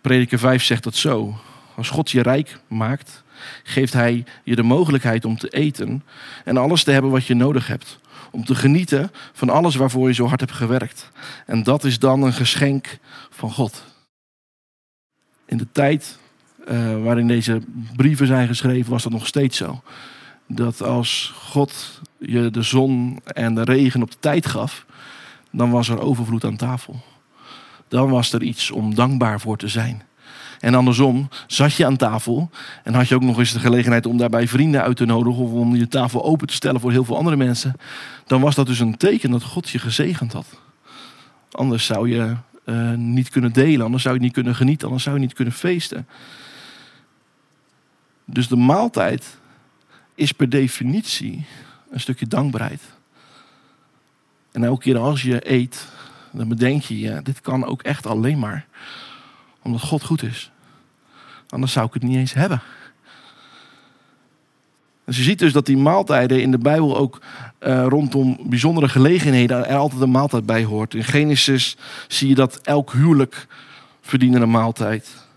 [0.00, 1.34] Prediker 5 zegt dat zo.
[1.74, 3.22] Als God je rijk maakt,
[3.62, 6.04] geeft Hij je de mogelijkheid om te eten
[6.44, 7.98] en alles te hebben wat je nodig hebt.
[8.30, 11.10] Om te genieten van alles waarvoor je zo hard hebt gewerkt.
[11.46, 12.98] En dat is dan een geschenk
[13.30, 13.84] van God.
[15.46, 16.18] In de tijd
[16.68, 17.60] uh, waarin deze
[17.96, 19.82] brieven zijn geschreven, was dat nog steeds zo.
[20.52, 24.86] Dat als God je de zon en de regen op de tijd gaf,
[25.50, 27.00] dan was er overvloed aan tafel.
[27.88, 30.02] Dan was er iets om dankbaar voor te zijn.
[30.60, 32.50] En andersom, zat je aan tafel
[32.84, 35.50] en had je ook nog eens de gelegenheid om daarbij vrienden uit te nodigen of
[35.50, 37.74] om je tafel open te stellen voor heel veel andere mensen,
[38.26, 40.46] dan was dat dus een teken dat God je gezegend had.
[41.50, 45.16] Anders zou je uh, niet kunnen delen, anders zou je niet kunnen genieten, anders zou
[45.16, 46.08] je niet kunnen feesten.
[48.24, 49.38] Dus de maaltijd
[50.20, 51.44] is per definitie
[51.90, 52.82] een stukje dankbaarheid.
[54.52, 55.86] En elke keer als je eet,
[56.32, 58.66] dan bedenk je, ja, dit kan ook echt alleen maar
[59.62, 60.50] omdat God goed is.
[61.48, 62.62] Anders zou ik het niet eens hebben.
[65.04, 67.20] Dus je ziet dus dat die maaltijden in de Bijbel ook
[67.60, 70.94] uh, rondom bijzondere gelegenheden er altijd een maaltijd bij hoort.
[70.94, 71.76] In Genesis
[72.08, 73.46] zie je dat elk huwelijk
[74.00, 75.28] verdient een maaltijd.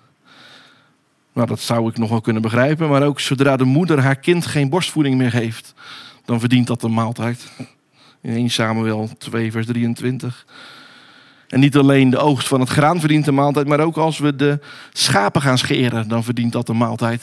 [1.33, 2.89] Nou, dat zou ik nog wel kunnen begrijpen.
[2.89, 5.73] Maar ook zodra de moeder haar kind geen borstvoeding meer geeft,
[6.25, 7.51] dan verdient dat een maaltijd.
[8.21, 10.45] In 1 Samuel 2, vers 23.
[11.47, 14.35] En niet alleen de oogst van het graan verdient een maaltijd, maar ook als we
[14.35, 14.59] de
[14.91, 17.21] schapen gaan scheren, dan verdient dat een maaltijd.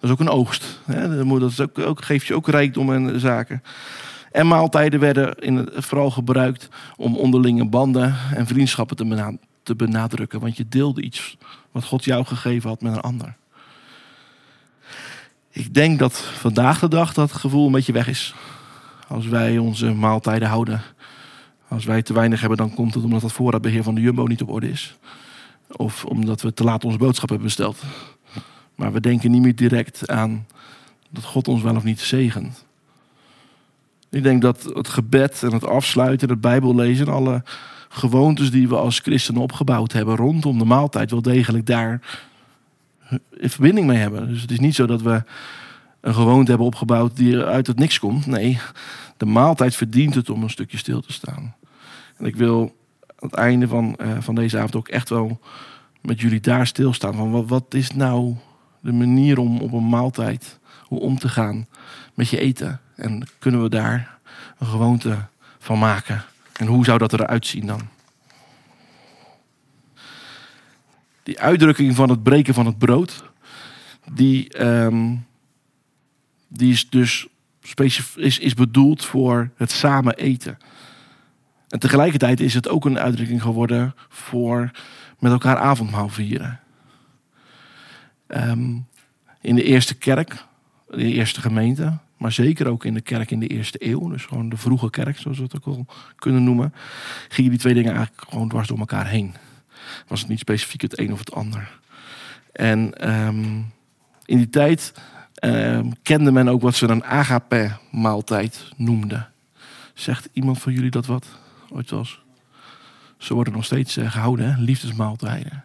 [0.00, 0.80] Dat is ook een oogst.
[0.86, 3.62] Dat ook, ook, geeft je ook rijkdom en zaken.
[4.30, 8.96] En maaltijden werden in vooral gebruikt om onderlinge banden en vriendschappen
[9.62, 10.40] te benadrukken.
[10.40, 11.36] Want je deelde iets
[11.74, 13.34] wat God jou gegeven had met een ander.
[15.50, 18.34] Ik denk dat vandaag de dag dat gevoel een beetje weg is.
[19.08, 20.82] Als wij onze maaltijden houden.
[21.68, 24.42] Als wij te weinig hebben, dan komt het omdat het voorraadbeheer van de Jumbo niet
[24.42, 24.96] op orde is.
[25.66, 27.82] Of omdat we te laat onze boodschap hebben besteld.
[28.74, 30.46] Maar we denken niet meer direct aan
[31.10, 32.64] dat God ons wel of niet zegent.
[34.10, 37.42] Ik denk dat het gebed en het afsluiten, het Bijbellezen, alle
[37.96, 42.00] gewoontes die we als christenen opgebouwd hebben rondom de maaltijd, wel degelijk daar
[43.30, 44.28] in verbinding mee hebben.
[44.28, 45.22] Dus het is niet zo dat we
[46.00, 48.26] een gewoonte hebben opgebouwd die uit het niks komt.
[48.26, 48.58] Nee,
[49.16, 51.54] de maaltijd verdient het om een stukje stil te staan.
[52.16, 52.76] En ik wil
[53.06, 55.40] aan het einde van, uh, van deze avond ook echt wel
[56.00, 57.14] met jullie daar stilstaan.
[57.14, 58.36] Van wat, wat is nou
[58.80, 61.66] de manier om op een maaltijd hoe om te gaan
[62.14, 62.80] met je eten?
[62.96, 64.18] En kunnen we daar
[64.58, 65.18] een gewoonte
[65.58, 66.24] van maken?
[66.58, 67.80] En hoe zou dat eruit zien dan?
[71.22, 73.24] Die uitdrukking van het breken van het brood,
[74.12, 75.26] die, um,
[76.48, 77.26] die is dus
[78.16, 80.58] is, is bedoeld voor het samen eten.
[81.68, 84.70] En tegelijkertijd is het ook een uitdrukking geworden voor
[85.18, 86.60] met elkaar avondmaal vieren.
[88.28, 88.86] Um,
[89.40, 90.44] in de eerste kerk,
[90.88, 94.48] de eerste gemeente, maar zeker ook in de kerk in de eerste eeuw, dus gewoon
[94.48, 96.74] de vroege kerk, zoals we het ook al kunnen noemen,
[97.28, 99.34] gingen die twee dingen eigenlijk gewoon dwars door elkaar heen.
[100.08, 101.78] Was het niet specifiek het een of het ander.
[102.52, 103.72] En um,
[104.24, 104.92] in die tijd
[105.40, 109.30] um, kende men ook wat ze een agape-maaltijd noemden.
[109.94, 111.26] Zegt iemand van jullie dat wat?
[111.70, 112.20] Ooit was?
[113.18, 115.64] Ze worden nog steeds uh, gehouden, liefdesmaaltijden.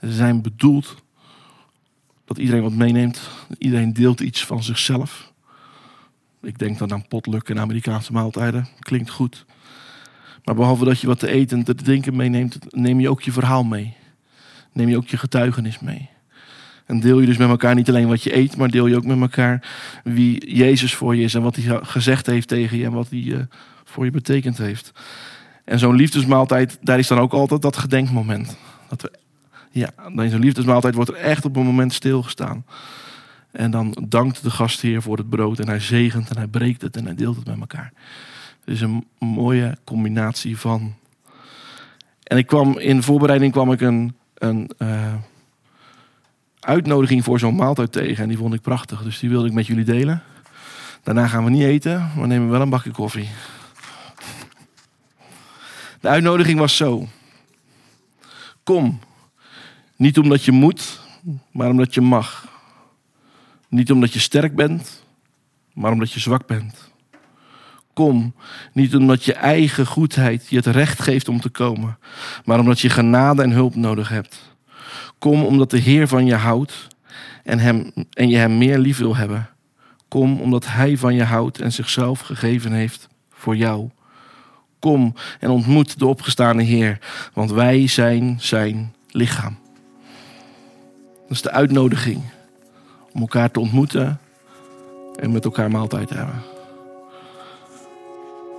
[0.00, 1.02] Ze zijn bedoeld
[2.24, 3.30] dat iedereen wat meeneemt.
[3.58, 5.31] Iedereen deelt iets van zichzelf.
[6.42, 8.68] Ik denk dan aan potluck en Amerikaanse maaltijden.
[8.78, 9.44] Klinkt goed.
[10.44, 13.32] Maar behalve dat je wat te eten en te drinken meeneemt, neem je ook je
[13.32, 13.96] verhaal mee.
[14.72, 16.08] Neem je ook je getuigenis mee.
[16.86, 19.04] En deel je dus met elkaar niet alleen wat je eet, maar deel je ook
[19.04, 19.68] met elkaar
[20.04, 23.18] wie Jezus voor je is en wat hij gezegd heeft tegen je en wat hij
[23.18, 23.40] uh,
[23.84, 24.92] voor je betekend heeft.
[25.64, 28.56] En zo'n liefdesmaaltijd, daar is dan ook altijd dat gedenkmoment.
[28.88, 29.12] Dat we,
[29.70, 32.64] ja, in zo'n liefdesmaaltijd wordt er echt op een moment stilgestaan.
[33.52, 36.96] En dan dankt de gastheer voor het brood en hij zegent en hij breekt het
[36.96, 37.92] en hij deelt het met elkaar.
[38.64, 40.94] Het is een mooie combinatie van.
[42.22, 45.14] En ik kwam in voorbereiding kwam ik een, een uh,
[46.60, 49.02] uitnodiging voor zo'n maaltijd tegen en die vond ik prachtig.
[49.02, 50.22] Dus die wilde ik met jullie delen.
[51.02, 53.28] Daarna gaan we niet eten, maar nemen wel een bakje koffie.
[56.00, 57.08] De uitnodiging was zo.
[58.62, 58.98] Kom,
[59.96, 61.00] niet omdat je moet,
[61.50, 62.41] maar omdat je mag.
[63.72, 65.04] Niet omdat je sterk bent,
[65.74, 66.90] maar omdat je zwak bent.
[67.92, 68.34] Kom,
[68.72, 71.98] niet omdat je eigen goedheid je het recht geeft om te komen,
[72.44, 74.56] maar omdat je genade en hulp nodig hebt.
[75.18, 76.86] Kom omdat de Heer van je houdt
[77.44, 79.48] en, hem, en je hem meer lief wil hebben.
[80.08, 83.90] Kom omdat Hij van je houdt en zichzelf gegeven heeft voor jou.
[84.78, 86.98] Kom en ontmoet de opgestane Heer,
[87.32, 89.58] want wij zijn zijn lichaam.
[91.22, 92.22] Dat is de uitnodiging
[93.14, 94.20] om elkaar te ontmoeten
[95.16, 96.42] en met elkaar maaltijd te hebben.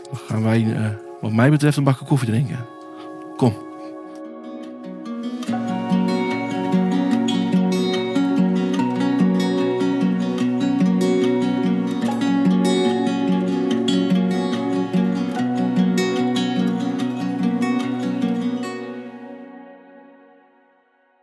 [0.03, 0.87] Dan gaan wij, uh,
[1.21, 2.65] wat mij betreft, een bakje koffie drinken.
[3.37, 3.53] Kom.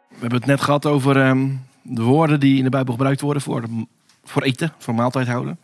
[0.08, 3.42] We hebben het net gehad over um, de woorden die in de Bijbel gebruikt worden
[3.42, 3.64] voor,
[4.24, 5.58] voor eten, voor maaltijd houden.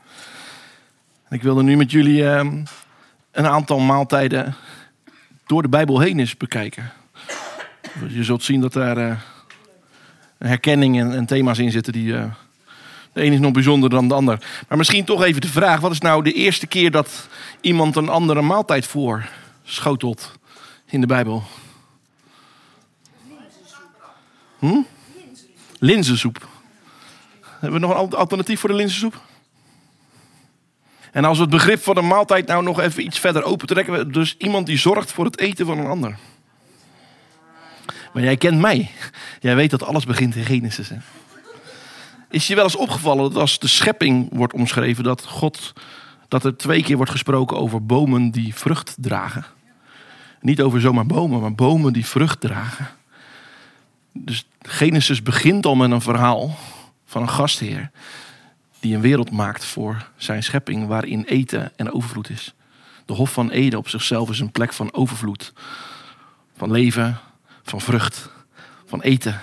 [1.29, 2.64] En ik wilde nu met jullie um,
[3.31, 4.55] een aantal maaltijden
[5.46, 6.92] door de Bijbel heen eens bekijken.
[8.09, 9.16] Je zult zien dat daar uh,
[10.38, 12.07] een herkenning en, thema's in zitten die.
[12.07, 12.24] Uh,
[13.12, 14.46] de een is nog bijzonder dan de ander.
[14.68, 17.29] Maar misschien toch even de vraag: wat is nou de eerste keer dat
[17.61, 19.29] iemand een andere maaltijd voor
[19.62, 20.38] schotelt
[20.87, 21.42] in de Bijbel?
[24.59, 24.81] Hm?
[25.79, 26.49] Linzensoep.
[27.43, 29.21] Hebben we nog een alternatief voor de linzensoep?
[31.12, 34.12] En als we het begrip van de maaltijd nou nog even iets verder open trekken.
[34.12, 36.17] Dus iemand die zorgt voor het eten van een ander.
[38.12, 38.91] Maar jij kent mij.
[39.41, 40.91] Jij weet dat alles begint in Genesis.
[42.31, 45.05] Is je wel eens opgevallen dat als de schepping wordt omschreven...
[45.05, 45.73] dat, God,
[46.29, 49.45] dat er twee keer wordt gesproken over bomen die vrucht dragen?
[50.41, 52.89] Niet over zomaar bomen, maar bomen die vrucht dragen.
[54.24, 56.57] Dus Genesis begint al met een verhaal
[57.07, 57.90] van een gastheer
[58.81, 62.55] die een wereld maakt voor zijn schepping waarin eten en overvloed is.
[63.05, 65.52] De Hof van Eden op zichzelf is een plek van overvloed,
[66.57, 67.18] van leven,
[67.62, 68.31] van vrucht,
[68.87, 69.40] van eten.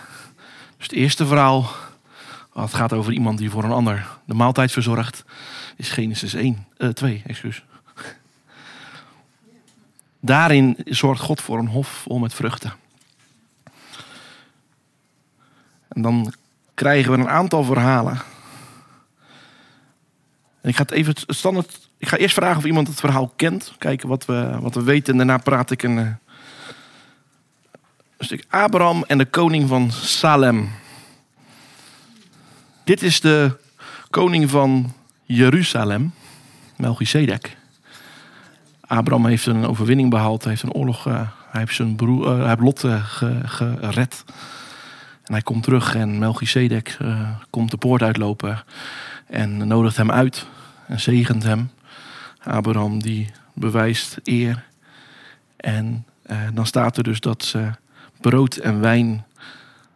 [0.77, 1.69] Dus het eerste verhaal,
[2.53, 5.23] wat gaat over iemand die voor een ander de maaltijd verzorgt,
[5.77, 7.63] is Genesis 1, uh, 2, excuus.
[10.19, 12.73] Daarin zorgt God voor een hof vol met vruchten.
[15.93, 16.33] En dan
[16.73, 18.21] krijgen we een aantal verhalen.
[20.61, 21.89] En ik ga het even standaard.
[21.97, 23.73] Ik ga eerst vragen of iemand het verhaal kent.
[23.77, 25.11] Kijken wat we, wat we weten.
[25.11, 26.17] En daarna praat ik een, een
[28.19, 30.69] stuk Abraham en de koning van Salem.
[32.83, 33.57] Dit is de
[34.09, 36.13] koning van Jeruzalem,
[36.77, 37.57] Melchizedek.
[38.81, 41.13] Abraham heeft een overwinning behaald, heeft een oorlog, uh,
[41.49, 42.85] hij heeft zijn broer, uh, hij heeft Lot
[43.45, 44.23] gered.
[45.23, 48.63] En hij komt terug en Melchizedek uh, komt de poort uitlopen
[49.27, 50.45] en nodigt hem uit
[50.87, 51.69] en zegent hem.
[52.43, 54.63] Abraham die bewijst eer.
[55.55, 57.55] En uh, dan staat er dus dat
[58.21, 59.25] brood en wijn,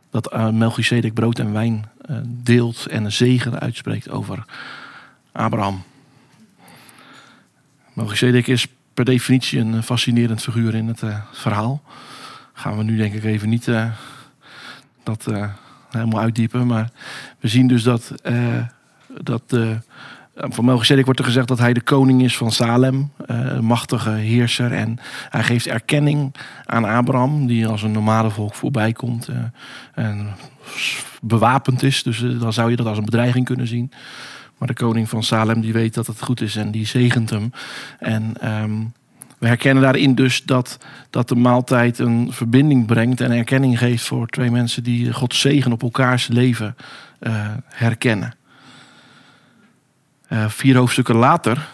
[0.09, 1.85] dat uh, Melchizedek brood en wijn
[2.25, 4.45] deelt en een zegen uitspreekt over
[5.31, 5.83] Abraham.
[7.93, 11.81] Melchizedek is per definitie een fascinerend figuur in het verhaal.
[12.53, 13.67] Gaan we nu denk ik even niet
[15.07, 15.45] dat uh,
[15.89, 16.67] helemaal uitdiepen.
[16.67, 16.89] Maar
[17.39, 18.63] we zien dus dat, uh,
[19.21, 19.69] dat uh,
[20.35, 23.11] van Melchizedek wordt er gezegd dat hij de koning is van Salem,
[23.61, 24.71] machtige heerser.
[24.71, 29.29] En hij geeft erkenning aan Abraham, die als een normale volk voorbij komt
[29.93, 30.35] en
[31.21, 32.03] bewapend is.
[32.03, 33.91] Dus dan zou je dat als een bedreiging kunnen zien.
[34.57, 37.51] Maar de koning van Salem die weet dat het goed is en die zegent hem.
[37.99, 38.93] En um,
[39.37, 40.77] We herkennen daarin dus dat,
[41.09, 45.71] dat de maaltijd een verbinding brengt en erkenning geeft voor twee mensen die Gods zegen
[45.71, 46.75] op elkaars leven
[47.19, 48.35] uh, herkennen.
[50.29, 51.67] Uh, vier hoofdstukken later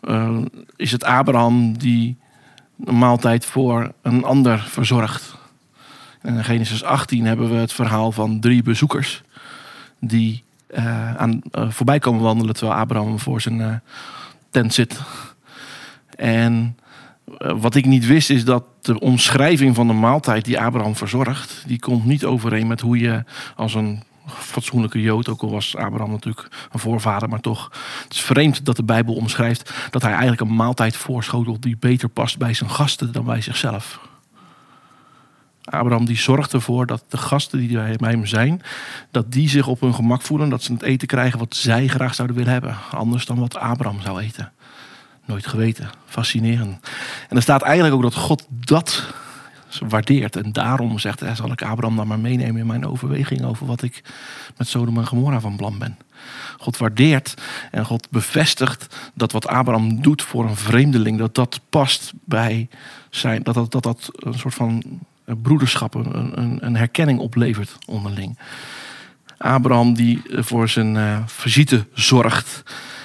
[0.00, 0.38] uh,
[0.76, 2.16] is het Abraham die
[2.84, 5.34] een maaltijd voor een ander verzorgt.
[6.22, 9.22] In Genesis 18 hebben we het verhaal van drie bezoekers
[10.00, 10.44] die
[11.16, 13.82] aan, voorbij komen wandelen terwijl Abraham voor zijn
[14.50, 15.00] tent zit.
[16.16, 16.76] En
[17.38, 21.78] wat ik niet wist is dat de omschrijving van de maaltijd die Abraham verzorgt, die
[21.78, 23.24] komt niet overeen met hoe je
[23.56, 27.70] als een fatsoenlijke Jood, ook al was Abraham natuurlijk een voorvader, maar toch.
[28.02, 32.08] Het is vreemd dat de Bijbel omschrijft dat hij eigenlijk een maaltijd voorschotelt die beter
[32.08, 34.00] past bij zijn gasten dan bij zichzelf.
[35.64, 38.62] Abraham die zorgt ervoor dat de gasten die bij hem zijn,
[39.10, 42.14] dat die zich op hun gemak voelen, dat ze het eten krijgen wat zij graag
[42.14, 42.76] zouden willen hebben.
[42.90, 44.52] Anders dan wat Abraham zou eten.
[45.26, 45.90] Nooit geweten.
[46.06, 46.88] Fascinerend.
[47.28, 49.14] En er staat eigenlijk ook dat God dat
[49.88, 50.36] waardeert.
[50.36, 53.82] En daarom zegt hij, zal ik Abraham dan maar meenemen in mijn overweging over wat
[53.82, 54.02] ik
[54.56, 55.98] met Sodom en Gomorra van plan ben.
[56.58, 57.34] God waardeert
[57.70, 62.68] en God bevestigt dat wat Abraham doet voor een vreemdeling, dat dat past bij
[63.10, 64.82] zijn, dat dat, dat, dat een soort van
[65.42, 68.38] broederschap, een, een, een herkenning oplevert onderling.
[69.38, 72.62] Abraham die voor zijn uh, visite zorgt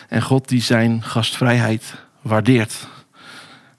[0.08, 2.88] en God die zijn gastvrijheid waardeert.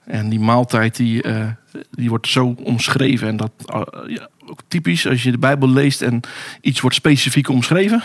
[0.04, 1.46] En die maaltijd die, uh,
[1.90, 3.28] die wordt zo omschreven.
[3.28, 6.20] En dat uh, ja, ook typisch als je de Bijbel leest en
[6.60, 8.02] iets wordt specifiek omschreven.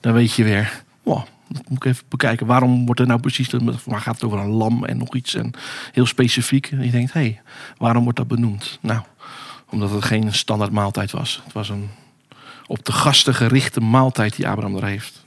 [0.00, 1.22] Dan weet je weer, wow,
[1.68, 2.46] moet ik even bekijken.
[2.46, 3.50] Waarom wordt er nou precies,
[3.84, 5.34] waar gaat het over een lam en nog iets.
[5.34, 5.52] En
[5.92, 6.70] heel specifiek.
[6.70, 7.40] En je denkt, hé, hey,
[7.76, 8.78] waarom wordt dat benoemd?
[8.80, 9.00] Nou,
[9.70, 11.40] omdat het geen standaard maaltijd was.
[11.44, 11.88] Het was een
[12.66, 15.23] op de gasten gerichte maaltijd die Abraham er heeft.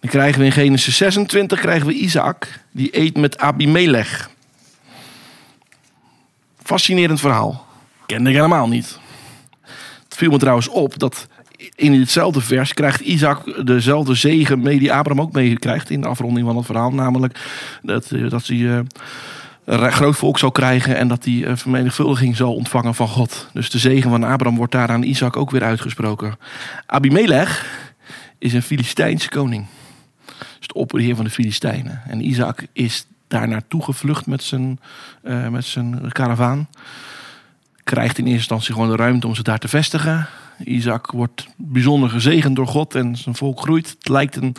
[0.00, 4.30] Dan krijgen we in Genesis 26 krijgen we Isaac, die eet met Abimelech.
[6.62, 7.66] Fascinerend verhaal.
[8.06, 8.98] Kende ik helemaal niet.
[10.04, 11.28] Het viel me trouwens op dat
[11.74, 16.46] in hetzelfde vers krijgt Isaac dezelfde zegen mee die Abraham ook meekrijgt in de afronding
[16.46, 16.90] van het verhaal.
[16.90, 17.38] Namelijk
[17.82, 18.84] dat, eh, dat hij
[19.64, 23.48] een groot volk zal krijgen en dat hij uh, vermenigvuldiging zal ontvangen van God.
[23.52, 26.38] Dus de zegen van Abraham wordt daar aan Isaac ook weer uitgesproken.
[26.86, 27.66] Abimelech
[28.38, 29.66] is een Filistijnse koning
[30.72, 32.02] de opperheer van de Filistijnen.
[32.06, 34.80] En Isaac is daar naartoe gevlucht met zijn,
[35.24, 36.68] uh, met zijn karavaan.
[37.84, 40.26] Krijgt in eerste instantie gewoon de ruimte om zich daar te vestigen.
[40.64, 43.88] Isaac wordt bijzonder gezegend door God en zijn volk groeit.
[43.88, 44.56] Het lijkt een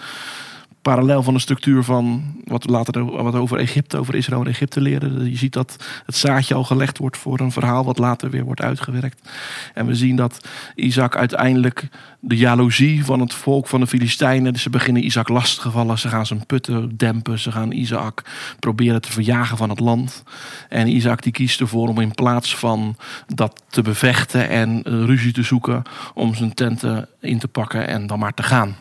[0.81, 4.81] parallel van de structuur van wat we later wat over Egypte, over Israël en Egypte
[4.81, 5.29] leren.
[5.29, 8.61] Je ziet dat het zaadje al gelegd wordt voor een verhaal wat later weer wordt
[8.61, 9.29] uitgewerkt.
[9.73, 11.87] En we zien dat Isaac uiteindelijk
[12.19, 16.45] de jaloezie van het volk van de Filistijnen, ze beginnen Isaac lastiggevallen, ze gaan zijn
[16.45, 18.23] putten dempen, ze gaan Isaac
[18.59, 20.23] proberen te verjagen van het land.
[20.69, 22.95] En Isaac die kiest ervoor om in plaats van
[23.27, 28.19] dat te bevechten en ruzie te zoeken, om zijn tenten in te pakken en dan
[28.19, 28.75] maar te gaan.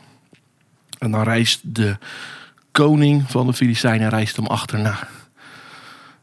[1.01, 1.97] En dan reist de
[2.73, 4.99] koning van de Filistijnen reist hem achterna.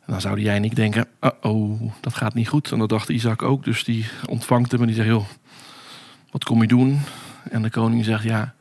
[0.06, 1.08] En dan zouden jij en ik denken,
[1.42, 2.72] oh, dat gaat niet goed.
[2.72, 3.64] En dat dacht Isaac ook.
[3.64, 5.26] Dus die ontvangt hem en die zegt, joh,
[6.32, 7.00] wat kom je doen?
[7.50, 8.54] En de koning zegt, ja,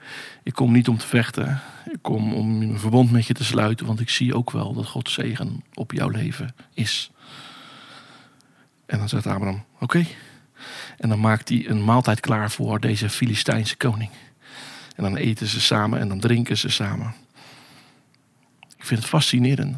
[0.42, 1.60] ik kom niet om te vechten.
[1.90, 3.86] Ik kom om een verbond met je te sluiten.
[3.86, 7.10] Want ik zie ook wel dat Gods zegen op jouw leven is.
[8.86, 10.04] En dan zegt Abraham, oké.
[10.98, 14.10] En dan maakt hij een maaltijd klaar voor deze Filistijnse koning.
[14.96, 17.14] En dan eten ze samen en dan drinken ze samen.
[18.76, 19.76] Ik vind het fascinerend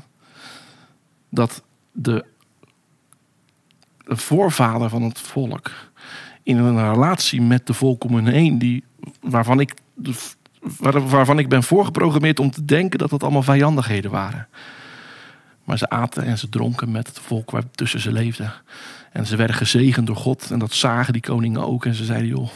[1.28, 2.24] dat de,
[4.04, 5.70] de voorvader van het volk
[6.42, 8.84] in een relatie met de volk om hen heen, die,
[9.20, 9.74] waarvan, ik,
[10.80, 14.48] waarvan ik ben voorgeprogrammeerd om te denken dat dat allemaal vijandigheden waren.
[15.64, 18.52] Maar ze aten en ze dronken met het volk waar tussen ze leefden.
[19.12, 20.50] En ze werden gezegend door God.
[20.50, 21.84] En dat zagen die koningen ook.
[21.84, 22.48] En ze zeiden, joh,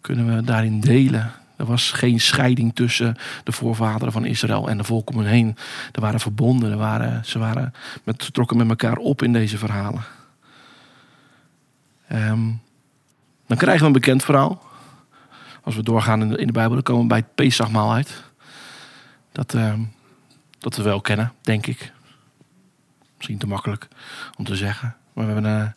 [0.00, 1.32] kunnen we daarin delen?
[1.56, 5.56] Er was geen scheiding tussen de voorvaderen van Israël en de volk heen.
[5.92, 10.04] Er waren verbonden, er waren, ze waren met, trokken met elkaar op in deze verhalen.
[12.08, 12.50] Ehm,
[13.46, 14.62] dan krijgen we een bekend verhaal.
[15.62, 18.24] Als we doorgaan in de, Bijbel, dan komen we bij het Pesachmaal uit.
[19.32, 19.80] Dat, ehm,
[20.58, 21.92] dat we wel kennen, denk ik.
[23.16, 23.88] Misschien te makkelijk
[24.36, 24.96] om te zeggen.
[25.12, 25.68] Maar we hebben, uh,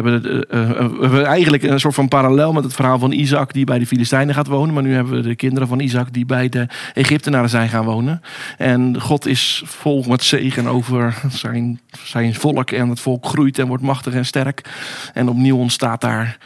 [0.00, 3.52] we, hebben, uh, we hebben eigenlijk een soort van parallel met het verhaal van Isaac
[3.52, 4.74] die bij de Filistijnen gaat wonen.
[4.74, 8.22] Maar nu hebben we de kinderen van Isaac die bij de Egyptenaren zijn gaan wonen.
[8.58, 12.70] En God is vol met zegen over zijn, zijn volk.
[12.70, 14.70] En het volk groeit en wordt machtig en sterk.
[15.14, 16.38] En opnieuw ontstaat daar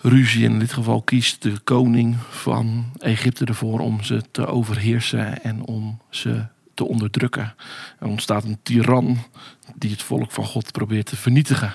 [0.00, 0.44] ruzie.
[0.44, 6.00] In dit geval kiest de koning van Egypte ervoor om ze te overheersen en om
[6.10, 6.44] ze
[6.74, 7.54] te onderdrukken.
[7.98, 9.18] Er ontstaat een tiran
[9.74, 11.74] die het volk van God probeert te vernietigen.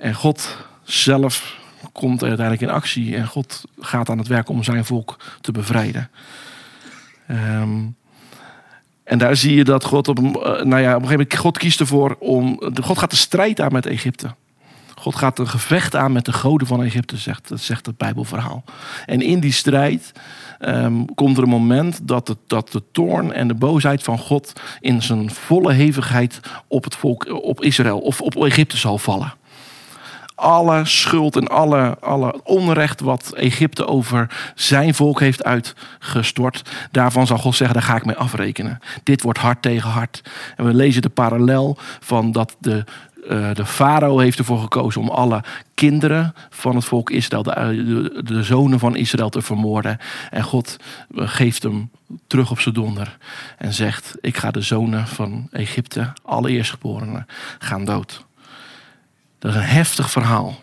[0.00, 1.58] En God zelf
[1.92, 6.10] komt uiteindelijk in actie en God gaat aan het werk om zijn volk te bevrijden.
[7.26, 7.78] Ehm,
[9.04, 11.58] en daar zie je dat God op, eh, nou ja, op een gegeven moment God
[11.58, 12.62] kiest ervoor om.
[12.82, 14.34] God gaat de strijd aan met Egypte.
[14.94, 18.64] God gaat een gevecht aan met de goden van Egypte, zegt, zegt het Bijbelverhaal.
[19.06, 20.12] En in die strijd
[20.58, 24.52] ehm, komt er een moment dat de, dat de toorn en de boosheid van God
[24.80, 29.32] in zijn volle hevigheid op het volk, op Israël of op Egypte zal vallen.
[30.40, 37.38] Alle schuld en alle, alle onrecht wat Egypte over zijn volk heeft uitgestort, daarvan zal
[37.38, 38.78] God zeggen, daar ga ik mee afrekenen.
[39.02, 40.22] Dit wordt hard tegen hard.
[40.56, 42.84] En we lezen de parallel van dat de
[43.28, 48.22] eh, de farao heeft ervoor gekozen om alle kinderen van het volk Israël, de, de,
[48.22, 49.98] de zonen van Israël, te vermoorden.
[50.30, 50.76] En God
[51.14, 51.90] eh, geeft hem
[52.26, 53.16] terug op zijn donder
[53.58, 57.26] en zegt: Ik ga de zonen van Egypte, alle eerstgeborenen,
[57.58, 58.24] gaan dood.
[59.40, 60.58] Dat is een heftig verhaal.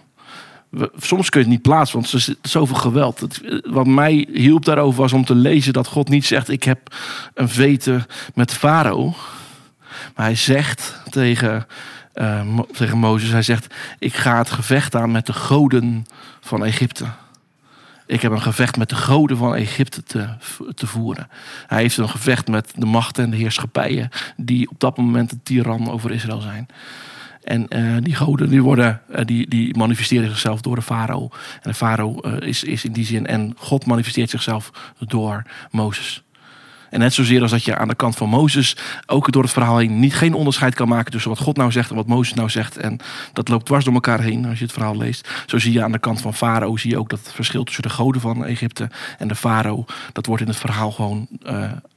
[0.98, 3.28] Soms kun je het niet plaatsen, want er zit zoveel geweld.
[3.64, 6.96] Wat mij hielp daarover was om te lezen dat God niet zegt: Ik heb
[7.34, 9.16] een vete met Farao.
[10.16, 11.68] Maar hij zegt tegen,
[12.14, 16.06] eh, tegen Mozes: Hij zegt: Ik ga het gevecht aan met de goden
[16.42, 17.06] van Egypte.
[18.06, 20.28] Ik heb een gevecht met de goden van Egypte te,
[20.76, 21.30] te voeren.
[21.68, 25.44] Hij heeft een gevecht met de machten en de heerschappijen die op dat moment een
[25.44, 26.68] tiran over Israël zijn.
[27.48, 31.30] En eh, die goden die worden, eh, die, die manifesteren zichzelf door de farao.
[31.62, 36.24] En de farao eh, is, is in die zin, en God manifesteert zichzelf door Mozes.
[36.90, 39.78] En net zozeer als dat je aan de kant van Mozes ook door het verhaal
[39.78, 42.50] heen niet geen onderscheid kan maken tussen wat God nou zegt en wat Mozes nou
[42.50, 42.78] zegt.
[42.78, 43.00] En
[43.34, 45.30] dat loopt dwars door elkaar heen als je het verhaal leest.
[45.46, 47.90] Zo zie je aan de kant van Farao zie je ook dat verschil tussen de
[47.90, 51.28] goden van Egypte en de Farao, dat wordt in het verhaal gewoon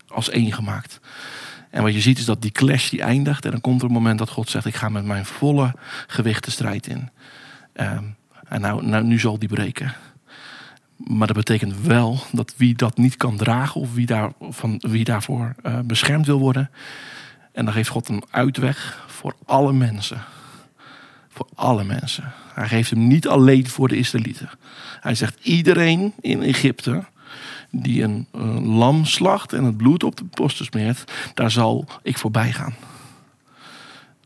[0.08, 1.00] als één gemaakt.
[1.70, 3.44] En wat je ziet is dat die clash die eindigt.
[3.44, 5.74] En dan komt er een moment dat God zegt: Ik ga met mijn volle
[6.06, 7.10] gewicht de strijd in.
[7.72, 8.04] Ehm,
[8.48, 9.94] en nou, nou, nu zal die breken.
[10.96, 15.04] Maar dat betekent wel dat wie dat niet kan dragen, of wie, daar, van, wie
[15.04, 16.70] daarvoor eh, beschermd wil worden.
[17.52, 20.22] En dan geeft God een uitweg voor alle mensen.
[21.28, 22.32] Voor alle mensen.
[22.54, 24.50] Hij geeft hem niet alleen voor de Israëlieten.
[25.00, 27.04] Hij zegt: iedereen in Egypte
[27.70, 28.26] die een,
[28.62, 32.74] lam slacht en het bloed op de posten smeert, daar zal ik voorbij gaan.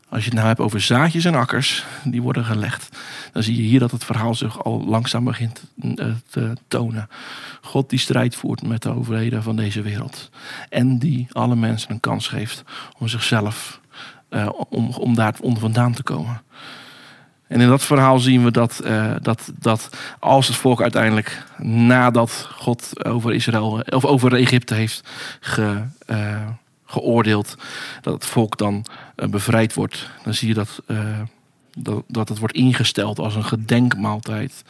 [0.09, 2.97] Als je het nou hebt over zaadjes en akkers, die worden gelegd,
[3.31, 7.09] dan zie je hier dat het verhaal zich al langzaam begint eh, te tonen.
[7.61, 10.29] God die strijd voert met de overheden van deze wereld.
[10.69, 12.63] En die alle mensen een kans geeft
[12.97, 13.79] om zichzelf,
[14.29, 16.41] eh, om, om daar vandaan te komen.
[17.55, 19.89] En in dat verhaal zien we dat, eh, dat, dat
[20.19, 26.47] als het volk uiteindelijk, nadat God over Israël of over Egypte heeft ge, eh,
[26.85, 27.55] geoordeeld,
[28.01, 28.85] dat het volk dan
[29.15, 30.97] eh, bevrijd wordt, dan zie je dat, eh,
[31.77, 34.63] dat, dat het wordt ingesteld als een gedenkmaaltijd.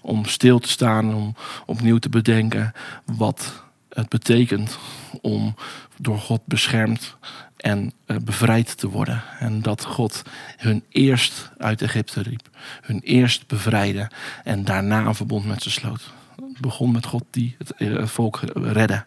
[0.00, 1.34] Om stil te staan, om
[1.66, 2.72] opnieuw te bedenken
[3.04, 4.78] wat het betekent
[5.22, 5.54] om
[5.96, 7.16] door God beschermd
[7.56, 9.22] en eh, bevrijd te worden.
[9.38, 10.22] En dat God
[10.56, 12.48] hun eerst uit Egypte riep,
[12.80, 14.10] hun eerst bevrijdde
[14.44, 16.12] en daarna een verbond met ze sloot.
[16.36, 19.04] Het begon met God die het, eh, volk redde.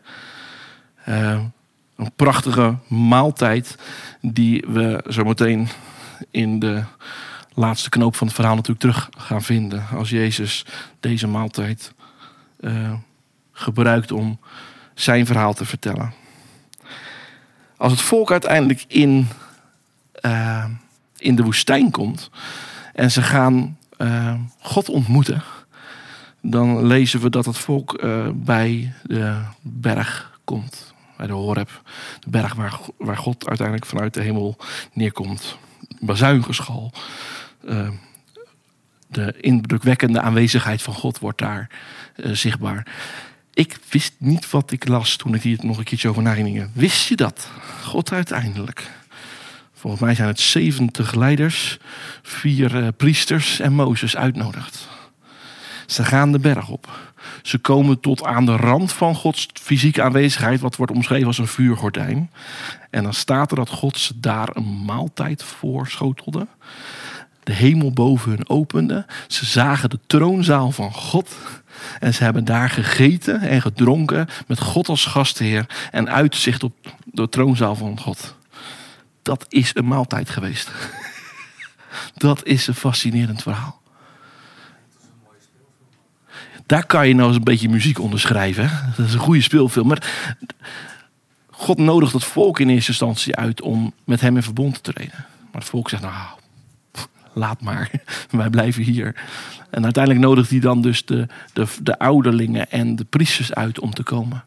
[1.04, 1.42] Eh,
[1.96, 3.78] een prachtige maaltijd
[4.22, 5.68] die we zo meteen
[6.32, 6.84] in de
[7.54, 9.88] laatste knoop van het verhaal natuurlijk terug gaan vinden.
[9.88, 10.66] Als Jezus
[11.00, 11.94] deze maaltijd
[13.52, 14.40] gebruikt om
[14.96, 16.14] zijn verhaal te vertellen.
[17.78, 19.28] Als het volk uiteindelijk in,
[20.14, 20.66] eh,
[21.18, 22.30] in de woestijn komt
[22.94, 25.44] en ze gaan eh, God ontmoeten,
[26.42, 30.94] dan lezen we dat het volk eh, bij de berg komt.
[31.18, 31.82] Bij de Horeb,
[32.20, 34.58] de berg waar, waar God uiteindelijk vanuit de hemel
[34.94, 35.58] neerkomt.
[36.00, 36.92] Bazuingeschal.
[37.64, 37.90] Uh,
[39.08, 41.70] de indrukwekkende aanwezigheid van God wordt daar
[42.16, 42.88] zichtbaar.
[43.56, 46.70] Ik wist niet wat ik las toen ik hier nog een keertje over naging.
[46.74, 47.50] Wist je dat?
[47.84, 48.92] God uiteindelijk.
[49.74, 51.78] Volgens mij zijn het 70 leiders,
[52.22, 54.88] vier uh, priesters en Mozes uitnodigt.
[55.86, 57.14] Ze gaan de berg op.
[57.42, 61.48] Ze komen tot aan de rand van Gods fysieke aanwezigheid, wat wordt omschreven als een
[61.48, 62.32] vuurgordijn.
[62.90, 66.48] En dan staat er dat God ze daar een maaltijd voorschotelde.
[67.46, 69.06] De hemel boven hun opende.
[69.28, 71.36] Ze zagen de troonzaal van God.
[72.00, 76.74] En ze hebben daar gegeten en gedronken met God als gastheer en uitzicht op
[77.06, 78.36] de troonzaal van God.
[79.22, 80.72] Dat is een maaltijd geweest.
[82.16, 83.82] Dat is een fascinerend verhaal.
[86.66, 88.94] Daar kan je nou eens een beetje muziek onder schrijven.
[88.98, 89.88] Dat is een goede speelfilm.
[89.88, 90.36] Maar
[91.52, 95.26] God nodigt het volk in eerste instantie uit om met hem in verbond te treden.
[95.52, 96.14] Maar het volk zegt, nou,
[97.36, 97.92] laat maar,
[98.32, 99.16] wij blijven hier.
[99.70, 103.94] En uiteindelijk nodigt hij dan dus de, de, de ouderlingen en de priesters uit om
[103.94, 104.44] te komen.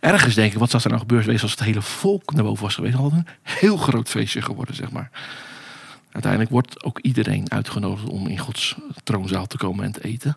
[0.00, 2.62] Ergens denk ik, wat zou er nou gebeurd geweest als het hele volk naar boven
[2.62, 2.94] was geweest?
[2.94, 5.10] Dan had het een heel groot feestje geworden, zeg maar.
[6.10, 10.36] Uiteindelijk wordt ook iedereen uitgenodigd om in Gods troonzaal te komen en te eten.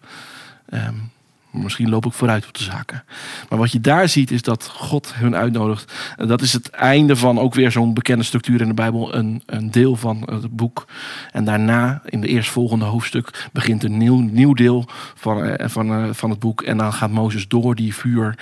[0.74, 1.12] Um,
[1.52, 3.04] Misschien loop ik vooruit op de zaken.
[3.50, 5.94] Maar wat je daar ziet is dat God hun uitnodigt.
[6.16, 9.16] Dat is het einde van ook weer zo'n bekende structuur in de Bijbel.
[9.16, 10.86] Een, een deel van het boek.
[11.32, 14.86] En daarna, in de eerstvolgende hoofdstuk, begint een nieuw, nieuw deel
[15.16, 16.62] van, eh, van, eh, van het boek.
[16.62, 18.38] En dan gaat Mozes door die vuur.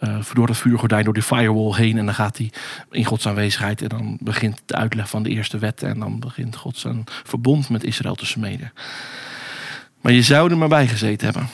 [0.00, 1.98] Uh, door dat vuurgordijn, door die firewall heen.
[1.98, 2.50] En dan gaat hij
[2.90, 3.82] in Gods aanwezigheid.
[3.82, 5.82] En dan begint de uitleg van de eerste wet.
[5.82, 8.72] En dan begint God zijn verbond met Israël te smeden.
[10.00, 11.48] Maar je zou er maar bij gezeten hebben.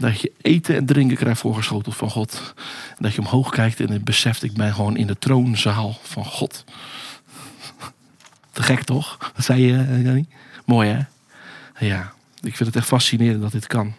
[0.00, 2.54] Dat je eten en drinken krijgt voorgeschoteld van God.
[2.98, 6.64] Dat je omhoog kijkt en beseft, ik ben gewoon in de troonzaal van God.
[8.52, 9.32] Te gek toch?
[9.34, 10.28] Dat zei je, eh, Jannie?
[10.64, 11.00] Mooi hè?
[11.86, 13.94] Ja, ik vind het echt fascinerend dat dit kan.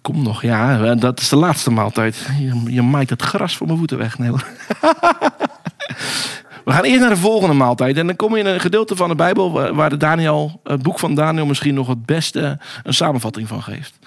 [0.00, 2.26] Kom nog, ja, dat is de laatste maaltijd.
[2.66, 4.18] Je, maait het gras voor mijn voeten weg.
[6.64, 7.96] We gaan eerst naar de volgende maaltijd.
[7.96, 10.98] En dan kom je in een gedeelte van de Bijbel waar de Daniel, het boek
[10.98, 13.98] van Daniel misschien nog het beste een samenvatting van geeft.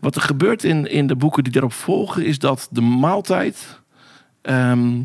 [0.00, 3.80] Wat er gebeurt in, in de boeken die daarop volgen, is dat de maaltijd
[4.42, 5.00] ehm,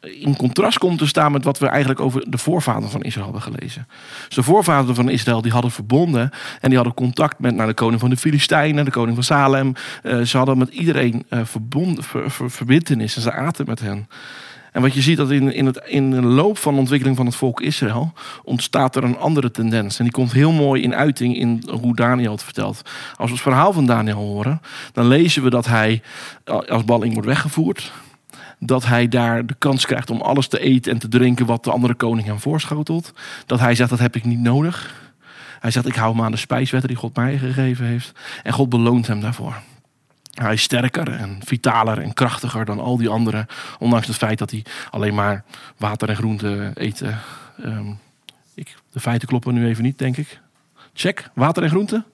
[0.00, 3.42] in contrast komt te staan met wat we eigenlijk over de voorvaderen van Israël hebben
[3.42, 3.88] gelezen.
[4.26, 7.74] Dus de voorvaderen van Israël die hadden verbonden en die hadden contact met naar de
[7.74, 9.72] koning van de Filistijnen, de koning van Salem.
[10.02, 14.08] Uh, ze hadden met iedereen uh, verbonden, ver, en ze aten met hen.
[14.72, 17.26] En wat je ziet dat in, in, het, in de loop van de ontwikkeling van
[17.26, 18.12] het volk Israël
[18.44, 19.98] ontstaat er een andere tendens.
[19.98, 22.82] En die komt heel mooi in uiting in hoe Daniel het vertelt.
[23.16, 24.60] Als we het verhaal van Daniel horen,
[24.92, 26.02] dan lezen we dat hij
[26.68, 27.92] als balling wordt weggevoerd.
[28.58, 31.70] Dat hij daar de kans krijgt om alles te eten en te drinken wat de
[31.70, 33.12] andere koning hem voorschotelt.
[33.46, 35.00] Dat hij zegt dat heb ik niet nodig.
[35.60, 38.12] Hij zegt ik hou me aan de spijswetten die God mij gegeven heeft.
[38.42, 39.54] En God beloont hem daarvoor.
[40.32, 43.46] Hij is sterker en vitaler en krachtiger dan al die anderen.
[43.78, 45.44] Ondanks het feit dat hij alleen maar
[45.76, 47.02] water en groente eet.
[47.64, 47.98] Um,
[48.54, 50.40] ik, de feiten kloppen nu even niet, denk ik.
[50.94, 52.04] Check, water en groente?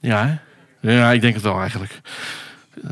[0.00, 0.38] Ja,
[0.80, 2.00] ja ik denk het wel eigenlijk.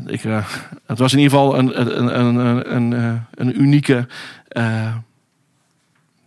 [0.05, 0.47] Ik, uh,
[0.85, 2.35] het was in ieder geval een, een, een,
[2.75, 4.07] een, een, eh, unieke.
[4.51, 4.95] Uh,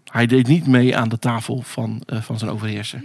[0.05, 3.03] hij deed niet mee aan de tafel van, van zijn overheerser.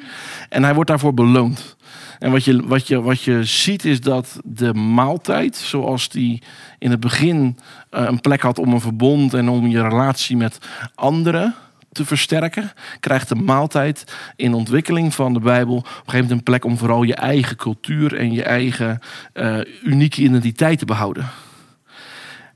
[0.49, 1.75] En hij wordt daarvoor beloond.
[2.19, 6.41] En wat je, wat, je, wat je ziet is dat de maaltijd, zoals die
[6.79, 7.57] in het begin
[7.91, 10.57] uh, een plek had om een verbond en om je relatie met
[10.95, 11.55] anderen
[11.91, 16.43] te versterken, krijgt de maaltijd in ontwikkeling van de Bijbel op een gegeven moment een
[16.43, 18.99] plek om vooral je eigen cultuur en je eigen
[19.33, 21.25] uh, unieke identiteit te behouden.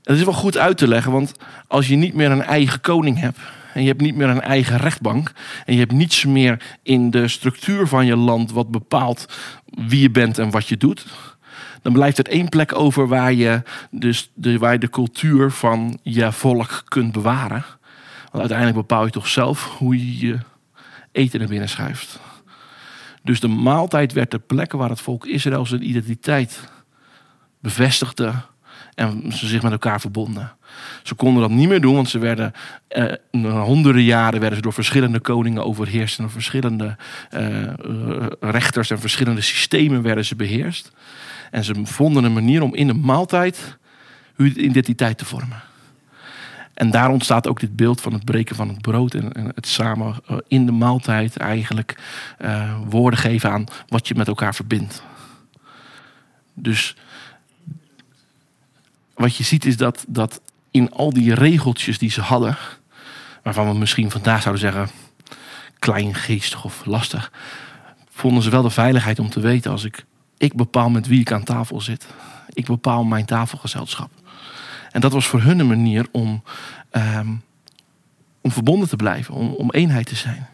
[0.02, 1.34] Dat is wel goed uit te leggen, want
[1.66, 3.38] als je niet meer een eigen koning hebt,
[3.72, 5.32] en je hebt niet meer een eigen rechtbank.
[5.64, 9.26] En je hebt niets meer in de structuur van je land wat bepaalt
[9.64, 11.06] wie je bent en wat je doet.
[11.82, 15.98] Dan blijft er één plek over waar je, dus de, waar je de cultuur van
[16.02, 17.64] je volk kunt bewaren.
[18.22, 20.38] Want uiteindelijk bepaal je toch zelf hoe je je
[21.12, 22.20] eten naar binnen schuift.
[23.22, 26.70] Dus de maaltijd werd de plek waar het volk Israël zijn identiteit
[27.60, 28.32] bevestigde
[28.94, 30.52] en ze zich met elkaar verbonden.
[31.02, 32.52] Ze konden dat niet meer doen, want ze werden
[32.88, 33.12] eh,
[33.62, 36.18] honderden jaren werden ze door verschillende koningen overheerst.
[36.18, 36.96] En door verschillende
[37.30, 37.66] eh,
[38.40, 40.92] rechters en verschillende systemen werden ze beheerst.
[41.50, 43.78] En ze vonden een manier om in de maaltijd
[44.36, 45.62] hun identiteit te vormen.
[46.74, 50.16] En daar ontstaat ook dit beeld van het breken van het brood en, het samen
[50.30, 51.98] uh, in de maaltijd eigenlijk
[52.88, 55.02] woorden geven aan wat je met elkaar verbindt.
[56.54, 56.96] Dus
[59.22, 62.56] wat je ziet is dat, dat in al die regeltjes die ze hadden,
[63.42, 64.90] waarvan we misschien vandaag zouden zeggen
[65.78, 67.32] kleingeestig of lastig,
[68.10, 70.04] vonden ze wel de veiligheid om te weten als ik,
[70.36, 72.06] ik bepaal met wie ik aan tafel zit.
[72.48, 74.10] Ik bepaal mijn tafelgezelschap.
[74.90, 76.42] En dat was voor hun een manier om,
[76.92, 77.42] um,
[78.40, 80.48] om verbonden te blijven, om, om eenheid te zijn.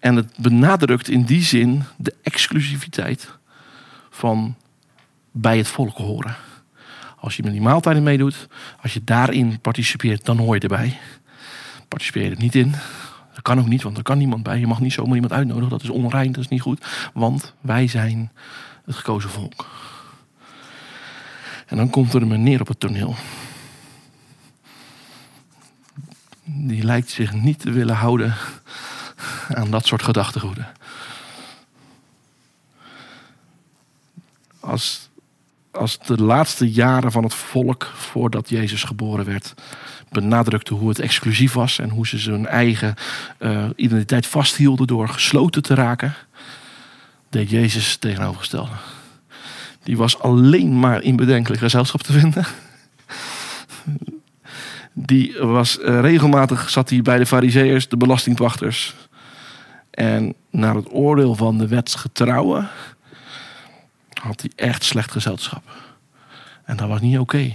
[0.00, 3.28] En het benadrukt in die zin de exclusiviteit
[4.10, 4.56] van
[5.40, 6.36] bij het volk horen.
[7.16, 8.48] Als je met die maaltijden meedoet,
[8.82, 10.98] als je daarin participeert, dan hoor je erbij.
[11.88, 12.70] Participeer er niet in,
[13.34, 14.58] dat kan ook niet, want er kan niemand bij.
[14.58, 16.86] Je mag niet zomaar iemand uitnodigen, dat is onrein, dat is niet goed.
[17.14, 18.32] Want wij zijn
[18.84, 19.66] het gekozen volk.
[21.66, 23.16] En dan komt er een meneer op het toneel.
[26.44, 28.34] Die lijkt zich niet te willen houden
[29.54, 30.68] aan dat soort gedachtegoeden.
[34.60, 35.07] Als
[35.78, 39.54] als de laatste jaren van het volk voordat Jezus geboren werd
[40.10, 42.94] benadrukte hoe het exclusief was en hoe ze zijn eigen
[43.38, 46.14] uh, identiteit vasthielden door gesloten te raken,
[47.30, 48.72] deed Jezus tegenovergestelde.
[49.82, 52.46] Die was alleen maar in bedenkelijk gezelschap te vinden.
[54.92, 58.94] Die was uh, regelmatig zat hij bij de fariseërs, de belastingwachters.
[59.90, 62.68] En naar het oordeel van de wetsgetrouwen
[64.18, 65.62] had hij echt slecht gezelschap.
[66.64, 67.54] En dat was niet oké.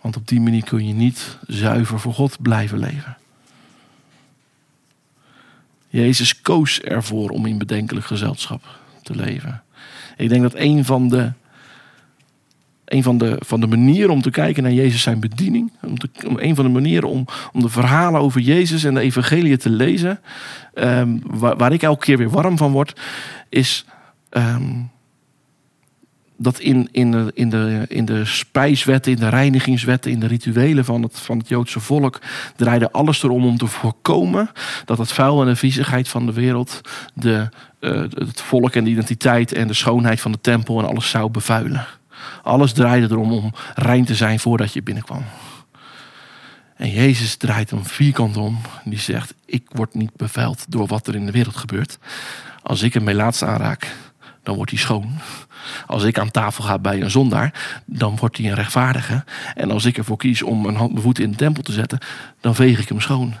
[0.00, 3.16] Want op die manier kun je niet zuiver voor God blijven leven.
[5.88, 9.62] Jezus koos ervoor om in bedenkelijk gezelschap te leven.
[10.16, 11.32] Ik denk dat een van de,
[12.84, 16.08] een van de, van de manieren om te kijken naar Jezus zijn bediening, om, te,
[16.26, 19.70] om een van de manieren om, om de verhalen over Jezus en de evangelie te
[19.70, 20.20] lezen,
[20.74, 23.00] um, waar, waar, ik elke keer weer warm van word,
[23.48, 23.84] is
[24.30, 24.90] um,
[26.40, 30.84] dat in, in, de, in, de, in de spijswetten, in de reinigingswetten, in de rituelen
[30.84, 32.20] van het, van het Joodse volk
[32.56, 34.50] draaide alles erom om te voorkomen
[34.84, 36.80] dat het vuil en de viezigheid van de wereld
[37.14, 37.48] de,
[37.80, 41.30] uh, het volk en de identiteit en de schoonheid van de tempel en alles zou
[41.30, 41.86] bevuilen.
[42.42, 45.24] Alles draaide erom om rein te zijn voordat je binnenkwam.
[46.76, 48.58] En Jezus draait hem vierkant om.
[48.84, 51.98] Die zegt: Ik word niet bevuild door wat er in de wereld gebeurt.
[52.62, 53.96] Als ik een melaats aanraak,
[54.42, 55.18] dan wordt hij schoon.
[55.86, 59.24] Als ik aan tafel ga bij een zondaar, dan wordt hij een rechtvaardige.
[59.54, 61.98] En als ik ervoor kies om mijn, hand, mijn voeten in de tempel te zetten,
[62.40, 63.34] dan veeg ik hem schoon.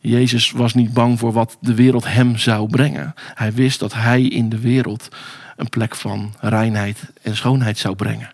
[0.00, 3.14] Jezus was niet bang voor wat de wereld hem zou brengen.
[3.34, 5.08] Hij wist dat hij in de wereld
[5.56, 8.32] een plek van reinheid en schoonheid zou brengen.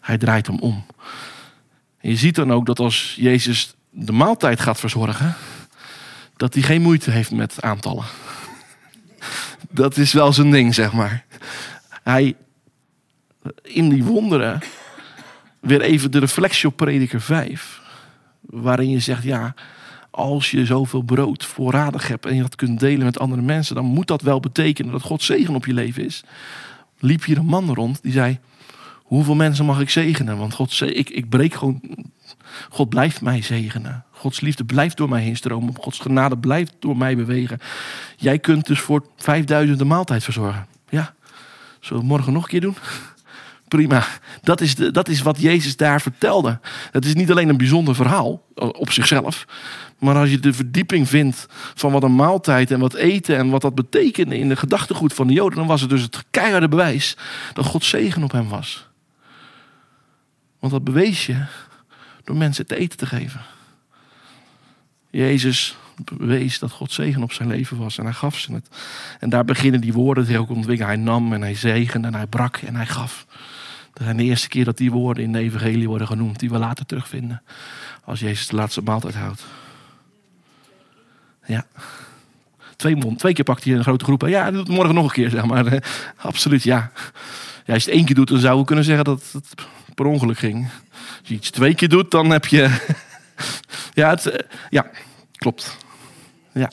[0.00, 0.84] Hij draait hem om.
[2.00, 5.34] Je ziet dan ook dat als Jezus de maaltijd gaat verzorgen,
[6.36, 8.04] dat hij geen moeite heeft met aantallen.
[9.70, 11.24] Dat is wel zijn ding, zeg maar.
[12.02, 12.36] Hij
[13.62, 14.60] in die wonderen
[15.60, 17.80] weer even de reflectie op prediker 5.
[18.40, 19.54] Waarin je zegt, ja,
[20.10, 23.84] als je zoveel brood voorradig hebt en je dat kunt delen met andere mensen, dan
[23.84, 26.24] moet dat wel betekenen dat God zegen op je leven is.
[26.98, 28.38] Liep hier een man rond die zei,
[29.06, 30.38] hoeveel mensen mag ik zegenen?
[30.38, 31.80] Want God, ik, ik breek gewoon,
[32.68, 34.04] God blijft mij zegenen.
[34.10, 35.74] Gods liefde blijft door mij heen stromen.
[35.80, 37.58] Gods genade blijft door mij bewegen.
[38.16, 40.66] Jij kunt dus voor 5000 de maaltijd verzorgen.
[40.88, 41.14] Ja,
[41.80, 42.76] zullen we morgen nog een keer doen?
[43.68, 44.06] Prima.
[44.42, 46.60] Dat is, de, dat is wat Jezus daar vertelde.
[46.90, 49.46] Het is niet alleen een bijzonder verhaal op zichzelf.
[49.98, 53.62] Maar als je de verdieping vindt van wat een maaltijd en wat eten en wat
[53.62, 57.16] dat betekende in de gedachtegoed van de Joden, dan was het dus het keiharde bewijs
[57.52, 58.88] dat God zegen op hem was.
[60.66, 61.44] Want dat bewees je
[62.24, 63.40] door mensen te eten te geven.
[65.10, 68.68] Jezus bewees dat God zegen op zijn leven was en hij gaf ze het.
[69.20, 70.92] En daar beginnen die woorden die ook ontwikkelen.
[70.92, 73.26] Hij nam en hij zegende en hij brak en hij gaf.
[73.92, 76.58] Dat zijn de eerste keer dat die woorden in de evangelie worden genoemd, die we
[76.58, 77.42] later terugvinden.
[78.04, 79.44] Als Jezus de laatste maaltijd houdt.
[81.44, 81.66] Ja.
[82.76, 84.22] Twee, twee keer pakt hij een grote groep.
[84.22, 85.82] Ja, hij doet morgen nog een keer, zeg maar.
[86.16, 86.90] Absoluut, ja.
[87.64, 87.74] ja.
[87.74, 89.54] Als je het één keer doet, dan zou we kunnen zeggen dat het
[89.96, 90.68] per ongeluk ging.
[91.18, 92.62] Als je iets twee keer doet, dan heb je...
[93.94, 94.38] ja, eh,
[94.70, 94.90] ja,
[95.32, 95.76] klopt.
[96.52, 96.70] Ja.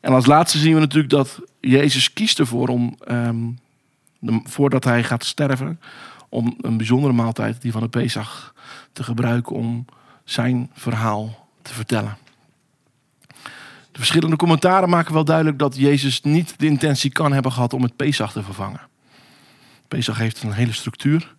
[0.00, 3.58] En als laatste zien we natuurlijk dat Jezus kiest ervoor om um,
[4.44, 5.80] voordat hij gaat sterven,
[6.28, 8.54] om een bijzondere maaltijd, die van de Pesach,
[8.92, 9.84] te gebruiken om
[10.24, 12.16] zijn verhaal te vertellen.
[13.92, 17.82] De verschillende commentaren maken wel duidelijk dat Jezus niet de intentie kan hebben gehad om
[17.82, 18.80] het Pesach te vervangen.
[19.88, 21.34] Pesach heeft een hele structuur.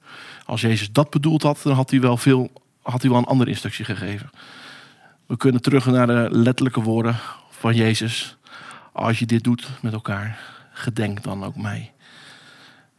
[0.52, 3.49] Als Jezus dat bedoeld had, dan had hij wel, veel, had hij wel een andere
[3.49, 4.30] instructie gegeven.
[5.26, 7.16] We kunnen terug naar de letterlijke woorden
[7.49, 8.38] van Jezus.
[8.91, 10.39] Als je dit doet met elkaar,
[10.72, 11.91] gedenk dan ook mij.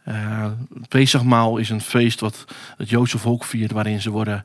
[0.08, 0.44] Uh,
[0.74, 2.44] het Pesachmaal is een feest wat
[2.76, 4.42] het Joodse volk viert, waarin ze, worden,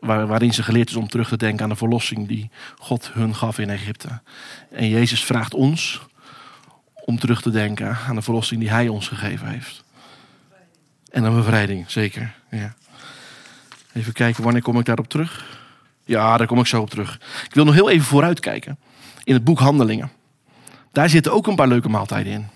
[0.00, 3.34] waar, waarin ze geleerd is om terug te denken aan de verlossing die God hun
[3.34, 4.20] gaf in Egypte.
[4.70, 6.00] En Jezus vraagt ons
[7.04, 9.84] om terug te denken aan de verlossing die Hij ons gegeven heeft.
[11.16, 12.34] En een bevrijding, zeker.
[12.50, 12.74] Ja.
[13.92, 15.44] Even kijken, wanneer kom ik daarop terug?
[16.04, 17.14] Ja, daar kom ik zo op terug.
[17.44, 18.78] Ik wil nog heel even vooruitkijken.
[19.24, 20.10] In het boek Handelingen.
[20.92, 22.48] Daar zitten ook een paar leuke maaltijden in.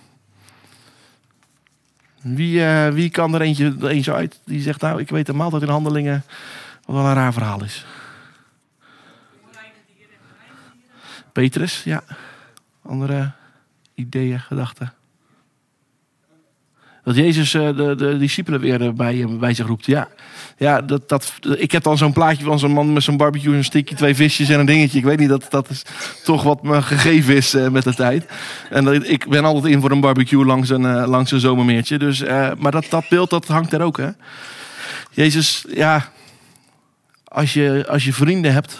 [2.36, 5.62] Wie, uh, wie kan er eentje, eentje uit die zegt, nou, ik weet een maaltijd
[5.62, 6.24] in handelingen,
[6.84, 7.86] wat wel een raar verhaal is.
[11.32, 12.02] Petrus, ja.
[12.82, 13.32] Andere
[13.94, 14.92] ideeën, gedachten.
[17.04, 19.86] Dat Jezus eh, de, de discipelen weer eh, bij, bij zich roept.
[19.86, 20.08] Ja,
[20.56, 23.64] ja dat, dat, ik heb dan zo'n plaatje van zo'n man met zo'n barbecue, een
[23.64, 24.98] stickje, twee visjes en een dingetje.
[24.98, 25.82] Ik weet niet, dat, dat is
[26.24, 28.26] toch wat me gegeven is eh, met de tijd.
[28.70, 31.98] En ik ben altijd in voor een barbecue langs een, langs een zomermeertje.
[31.98, 32.22] Dus,
[32.58, 34.10] maar dat, dat beeld dat hangt er ook, hè.
[35.10, 36.12] Jezus, ja,
[37.24, 38.78] als je, als je vrienden hebt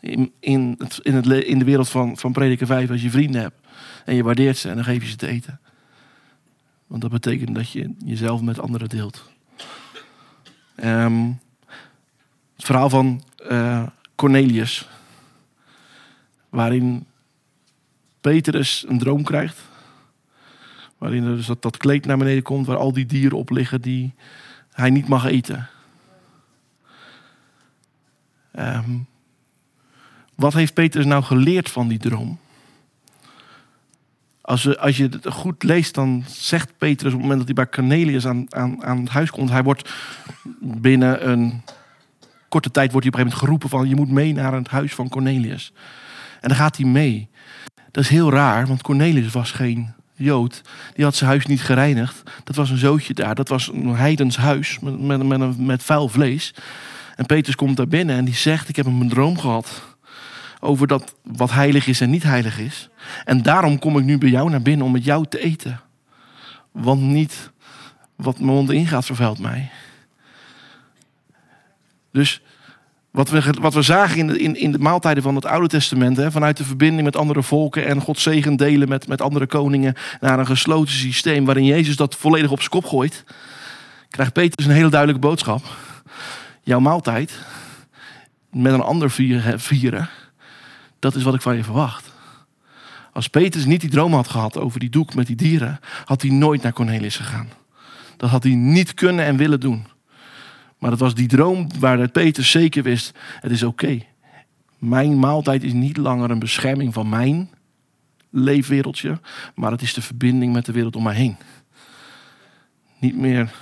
[0.00, 3.56] in, in, in, het, in de wereld van, van Prediker 5, als je vrienden hebt
[4.04, 5.60] en je waardeert ze en dan geef je ze te eten.
[6.94, 9.30] Want dat betekent dat je jezelf met anderen deelt.
[10.74, 11.30] Ehm,
[12.56, 14.88] het verhaal van eh, Cornelius,
[16.48, 17.06] waarin
[18.20, 19.60] Petrus een droom krijgt.
[20.98, 23.80] Waarin er dus dat, dat kleed naar beneden komt, waar al die dieren op liggen
[23.80, 24.14] die
[24.70, 25.68] hij niet mag eten.
[28.50, 28.98] Ehm,
[30.34, 32.38] wat heeft Petrus nou geleerd van die droom?
[34.44, 38.26] Als, je het goed leest, dan zegt Petrus op het moment dat hij bij Cornelius
[38.26, 39.92] aan, aan, aan het huis komt, hij wordt
[40.60, 41.62] binnen een
[42.48, 44.68] korte tijd wordt hij op een gegeven moment geroepen van je moet mee naar het
[44.68, 45.72] huis van Cornelius.
[46.40, 47.28] En dan gaat hij mee.
[47.90, 50.62] Dat is heel raar, want Cornelius was geen Jood.
[50.94, 52.22] Die had zijn huis niet gereinigd.
[52.44, 53.34] Dat was een zootje daar.
[53.34, 56.54] Dat was een heidens huis met, met, met, met vuil vlees.
[57.16, 59.93] En Petrus komt daar binnen en die zegt: Ik heb een droom gehad.
[60.64, 62.88] Over dat wat heilig is en niet heilig is.
[63.24, 65.80] En daarom kom ik nu bij jou naar binnen om met jou te eten.
[66.72, 67.50] Want niet
[68.16, 69.70] wat mijn mond ingaat vervuilt mij.
[72.12, 72.42] Dus
[73.10, 76.16] wat we, wat we zagen in de, in, in de maaltijden van het Oude Testament,
[76.16, 79.94] hè, vanuit de verbinding met andere volken en Gods zegen delen met, met andere koningen,
[80.20, 83.24] naar een gesloten systeem waarin Jezus dat volledig op zijn kop gooit,
[84.08, 85.62] krijgt Petrus een hele duidelijke boodschap.
[86.62, 87.38] Jouw maaltijd
[88.50, 90.08] met een ander vieren, vieren,
[91.04, 92.12] dat is wat ik van je verwacht.
[93.12, 96.30] Als Petrus niet die droom had gehad over die doek met die dieren, had hij
[96.30, 97.48] nooit naar Cornelius gegaan.
[98.16, 99.86] Dat had hij niet kunnen en willen doen.
[100.78, 104.02] Maar dat was die droom waar het Petrus zeker wist: het is oké.
[104.78, 107.50] Mijn maaltijd is niet langer een bescherming van mijn
[108.30, 109.20] leefwereldje,
[109.54, 111.36] maar het is de verbinding met de wereld om mij heen.
[112.98, 113.52] Niet meer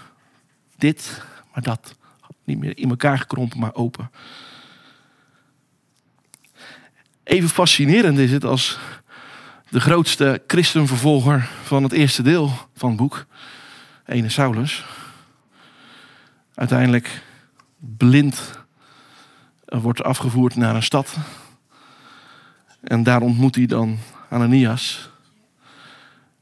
[0.76, 1.22] dit,
[1.52, 1.96] maar dat.
[2.44, 4.10] Niet meer in elkaar gekrompen, maar open.
[7.24, 8.78] Even fascinerend is het als
[9.68, 13.26] de grootste christenvervolger van het eerste deel van het boek,
[14.06, 14.84] ene Saulus,
[16.54, 17.22] uiteindelijk
[17.78, 18.60] blind
[19.64, 21.16] wordt afgevoerd naar een stad.
[22.80, 23.98] En daar ontmoet hij dan
[24.28, 25.10] Ananias.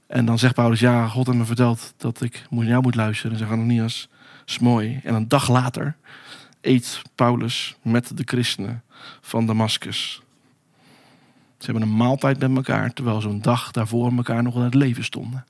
[0.07, 3.33] En dan zegt Paulus, ja, God heeft me verteld dat ik naar jou moet luisteren.
[3.33, 4.09] En zegt Ananias,
[4.47, 5.01] is mooi.
[5.05, 5.97] En een dag later
[6.61, 8.83] eet Paulus met de christenen
[9.21, 10.23] van Damascus.
[11.61, 14.75] Ze hebben een maaltijd met elkaar, terwijl ze een dag daarvoor elkaar nog in het
[14.75, 15.45] leven stonden.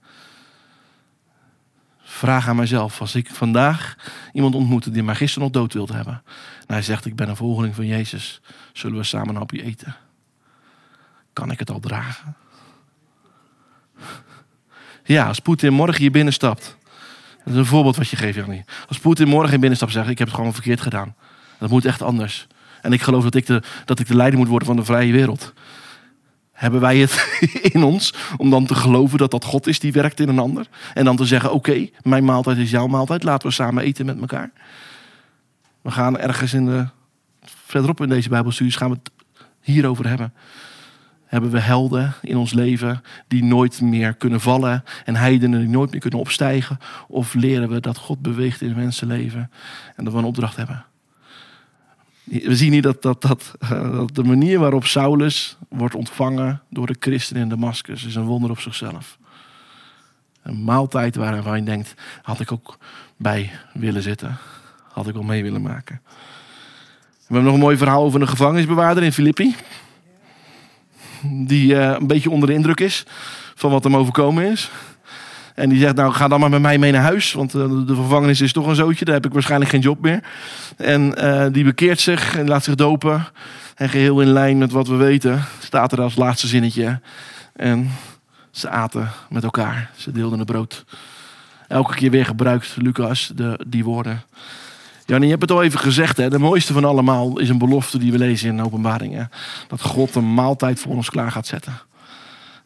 [2.03, 3.97] Vraag aan mijzelf, als ik vandaag
[4.33, 6.23] iemand ontmoette die mij gisteren nog dood wilde hebben.
[6.67, 8.41] En hij zegt, ik ben een volgeling van Jezus.
[8.73, 9.97] Zullen we samen een hapje eten?
[11.33, 12.37] Kan ik het al dragen?
[15.05, 16.77] Ja, als Poetin morgen hier binnenstapt.
[17.45, 18.65] Dat is een voorbeeld wat je geeft, Jannie.
[18.89, 21.15] Als Poetin morgen hier binnenstapt en zegt, ik heb het gewoon verkeerd gedaan.
[21.59, 22.47] Dat moet echt anders.
[22.83, 25.13] En ik geloof dat ik de, dat ik de leider moet worden van de vrije
[25.13, 25.53] wereld.
[26.61, 27.41] Hebben wij het
[27.73, 30.67] in ons om dan te geloven dat dat God is die werkt in een ander?
[30.95, 33.23] En dan te zeggen, oké, mijn maaltijd is jouw maaltijd.
[33.23, 34.51] Laten we samen eten met elkaar.
[35.83, 36.87] We gaan ergens in de,
[37.45, 39.11] verderop in deze Bijbelstudies gaan we het
[39.61, 40.33] hierover hebben.
[41.25, 45.91] Hebben we helden in ons leven die nooit meer kunnen vallen en heidenen die nooit
[45.91, 46.79] meer kunnen opstijgen?
[47.09, 49.51] Of leren we dat God beweegt in mensenleven
[49.97, 50.85] en dat we een opdracht hebben?
[52.31, 56.97] We zien hier dat, dat, eh, dat de manier waarop Saulus wordt ontvangen door de
[57.01, 59.19] christenen in Damascus is een wonder op zichzelf.
[60.43, 62.79] Een maaltijd waarvan je denkt, had ik ook
[63.17, 64.37] bij willen zitten.
[64.93, 66.01] Had ik wel mee willen maken.
[66.07, 69.55] We hebben nog een mooi verhaal over een gevangenisbewaarder in Filippi.
[71.23, 73.07] Die eh, een beetje onder de indruk is
[73.55, 74.71] van wat hem overkomen is.
[75.55, 77.33] En die zegt, nou ga dan maar met mij mee naar huis.
[77.33, 79.05] Want eh, de gevangenis is toch een zootje.
[79.05, 80.21] Daar heb ik waarschijnlijk geen job meer.
[80.77, 83.27] En eh, die bekeert zich en laat zich dopen.
[83.75, 87.01] En geheel in lijn met wat we weten, staat er als laatste zinnetje.
[87.53, 87.91] En
[88.51, 89.91] ze aten met elkaar.
[89.97, 90.85] Ze deelden het brood.
[91.69, 94.23] Elke keer weer gebruikt Lucas de, die woorden.
[95.07, 96.17] Jannie, je hebt het al even gezegd.
[96.17, 96.31] Hè?
[96.31, 99.31] De mooiste van allemaal is een belofte die we lezen in openbaringen.
[99.69, 101.81] Dat God een maaltijd voor ons klaar gaat zetten.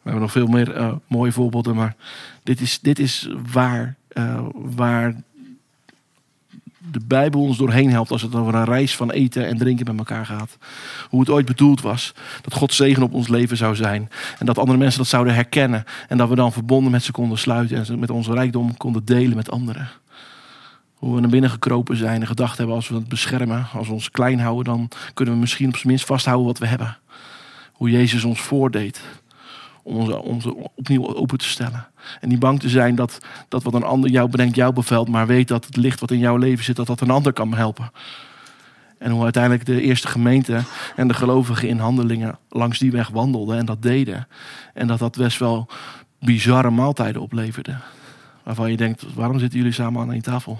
[0.05, 1.75] We hebben nog veel meer eh, mooie voorbeelden.
[1.75, 1.95] Maar
[2.43, 5.15] dit is, dit is waar, eh, waar
[6.91, 9.97] de Bijbel ons doorheen helpt als het over een reis van eten en drinken met
[9.97, 10.57] elkaar gaat.
[11.09, 12.13] Hoe het ooit bedoeld was.
[12.41, 14.09] Dat God zegen op ons leven zou zijn.
[14.39, 15.83] En dat andere mensen dat zouden herkennen.
[16.07, 19.35] En dat we dan verbonden met ze konden sluiten en met onze rijkdom konden delen
[19.35, 19.89] met anderen.
[20.93, 23.93] Hoe we naar binnen gekropen zijn en gedacht hebben als we het beschermen, als we
[23.93, 26.97] ons klein houden, dan kunnen we misschien op zijn minst vasthouden wat we hebben.
[27.71, 29.01] Hoe Jezus ons voordeed
[29.85, 31.87] om ons opnieuw open te stellen.
[32.21, 33.17] En niet bang te zijn dat,
[33.47, 36.19] dat wat een ander jou brengt, jou bevelt, maar weet dat het licht wat in
[36.19, 37.91] jouw leven zit, dat dat een ander kan helpen.
[38.97, 40.61] En hoe uiteindelijk de eerste gemeente
[40.95, 44.27] en de gelovigen in handelingen langs die weg wandelden en dat deden.
[44.73, 45.67] En dat dat best wel
[46.19, 47.77] bizarre maaltijden opleverde.
[48.43, 50.59] Waarvan je denkt, waarom zitten jullie samen aan één tafel?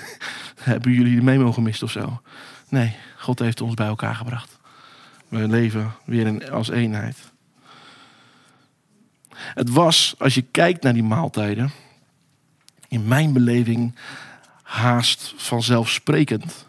[0.60, 2.20] Hebben jullie de memo gemist of zo?
[2.68, 4.58] Nee, God heeft ons bij elkaar gebracht.
[5.28, 7.29] We leven weer in, als eenheid.
[9.54, 11.70] Het was, als je kijkt naar die maaltijden,
[12.88, 13.94] in mijn beleving
[14.62, 16.66] haast vanzelfsprekend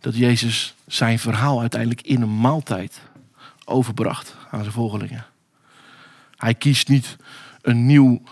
[0.00, 3.00] dat Jezus zijn verhaal uiteindelijk in een maaltijd
[3.64, 5.26] overbracht aan zijn volgelingen.
[6.36, 7.16] Hij kiest niet
[7.62, 8.22] een nieuw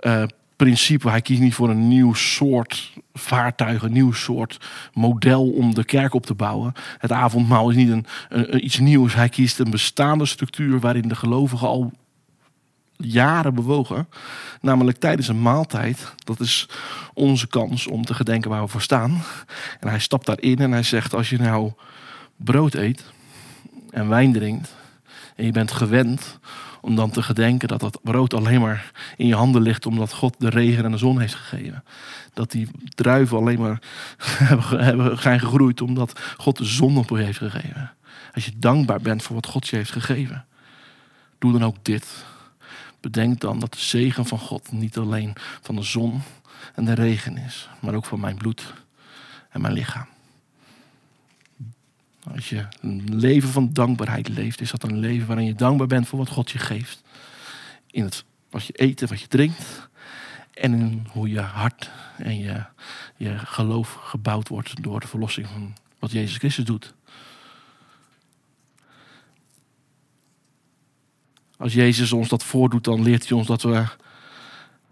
[0.00, 0.24] uh,
[0.56, 4.60] principe, hij kiest niet voor een nieuw soort vaartuig, een nieuw soort
[4.92, 6.72] model om de kerk op te bouwen.
[6.98, 11.14] Het avondmaal is niet een, een, iets nieuws, hij kiest een bestaande structuur waarin de
[11.14, 11.92] gelovigen al
[12.96, 14.08] jaren bewogen.
[14.60, 16.14] Namelijk tijdens een maaltijd.
[16.24, 16.68] Dat is
[17.14, 19.22] onze kans om te gedenken waar we voor staan.
[19.80, 21.72] En hij stapt daarin en hij zegt: Als je nou
[22.36, 23.04] brood eet
[23.90, 24.74] en wijn drinkt.
[25.36, 26.38] En je bent gewend
[26.80, 30.34] om dan te gedenken dat dat brood alleen maar in je handen ligt omdat God
[30.38, 31.84] de regen en de zon heeft gegeven.
[32.32, 33.82] Dat die druiven alleen maar
[34.86, 37.92] hebben, zijn gegroeid omdat God de zon op je heeft gegeven.
[38.34, 40.44] Als je dankbaar bent voor wat God je heeft gegeven,
[41.38, 42.24] doe dan ook dit.
[43.04, 46.22] Bedenk dan dat de zegen van God niet alleen van de zon
[46.74, 48.74] en de regen is, maar ook van mijn bloed
[49.50, 50.06] en mijn lichaam.
[52.34, 56.08] Als je een leven van dankbaarheid leeft, is dat een leven waarin je dankbaar bent
[56.08, 57.02] voor wat God je geeft.
[57.90, 59.88] In het, wat je eet en wat je drinkt.
[60.54, 62.64] En in hoe je hart en je,
[63.16, 66.94] je geloof gebouwd wordt door de verlossing van wat Jezus Christus doet.
[71.56, 73.84] Als Jezus ons dat voordoet, dan leert hij ons dat we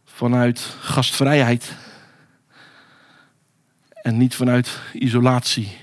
[0.05, 1.77] vanuit gastvrijheid
[4.03, 5.77] en niet vanuit isolatie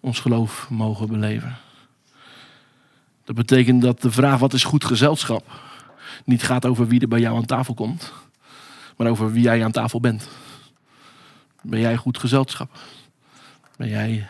[0.00, 1.56] ons geloof mogen beleven.
[3.24, 5.72] Dat betekent dat de vraag wat is goed gezelschap
[6.24, 8.12] niet gaat over wie er bij jou aan tafel komt,
[8.96, 10.28] maar over wie jij aan tafel bent.
[11.62, 12.78] Ben jij goed gezelschap?
[13.76, 14.26] Ben jij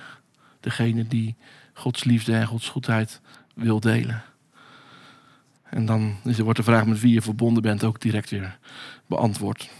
[0.61, 1.37] degene die
[1.73, 3.21] Gods liefde en Gods goedheid
[3.55, 4.23] wil delen?
[5.75, 8.59] En dan wordt de vraag met wie je verbonden bent ook direct weer
[9.07, 9.70] beantwoord.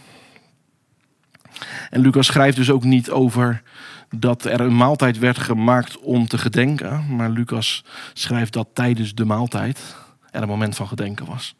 [1.89, 3.61] En Lucas schrijft dus ook niet over
[4.09, 7.15] dat er een maaltijd werd gemaakt om te gedenken.
[7.15, 7.83] Maar Lucas
[8.13, 9.95] schrijft dat tijdens de maaltijd
[10.31, 11.55] er een moment van gedenken was.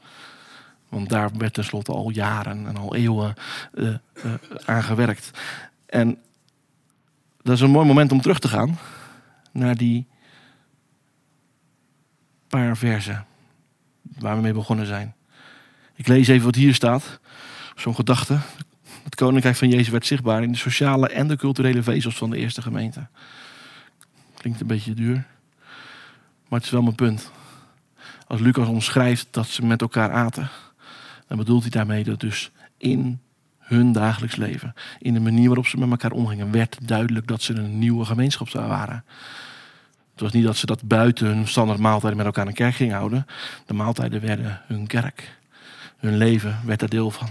[0.89, 3.33] Want daar werd tenslotte al jaren en al eeuwen
[3.73, 3.95] uh,
[4.65, 5.31] aan gewerkt.
[5.86, 6.17] En
[7.41, 8.77] dat is een mooi moment om terug te gaan
[9.51, 10.07] naar die
[12.47, 13.25] paar versen
[14.20, 15.16] waar we mee begonnen zijn.
[15.95, 17.20] Ik lees even wat hier staat.
[17.76, 18.39] Zo'n gedachte.
[19.03, 22.38] Het koninkrijk van Jezus werd zichtbaar in de sociale en de culturele vezels van de
[22.38, 23.07] eerste gemeente.
[24.38, 25.26] Klinkt een beetje duur,
[26.47, 27.32] maar het is wel mijn punt.
[28.28, 30.49] Als Lucas omschrijft dat ze met elkaar aten,
[31.28, 33.20] dan bedoelt hij daarmee dat dus in
[33.59, 37.53] hun dagelijks leven, in de manier waarop ze met elkaar omgingen, werd duidelijk dat ze
[37.53, 39.03] een nieuwe gemeenschap waren.
[40.16, 42.95] Het was niet dat ze dat buiten hun standaard maaltijden met elkaar in kerk gingen
[42.95, 43.28] houden.
[43.66, 45.38] De maaltijden werden hun kerk.
[45.97, 47.28] Hun leven werd er deel van.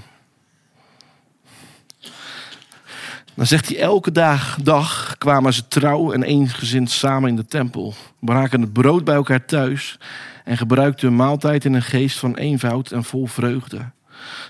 [3.35, 7.95] Dan zegt hij, elke dag, dag kwamen ze trouw en eensgezind samen in de tempel.
[8.19, 9.99] Braken het brood bij elkaar thuis
[10.45, 13.91] en gebruikten hun maaltijd in een geest van eenvoud en vol vreugde.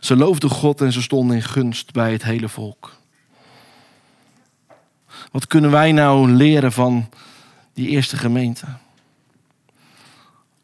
[0.01, 2.93] Ze loofden God en ze stonden in gunst bij het hele volk.
[5.30, 7.09] Wat kunnen wij nou leren van
[7.74, 8.66] die eerste gemeente?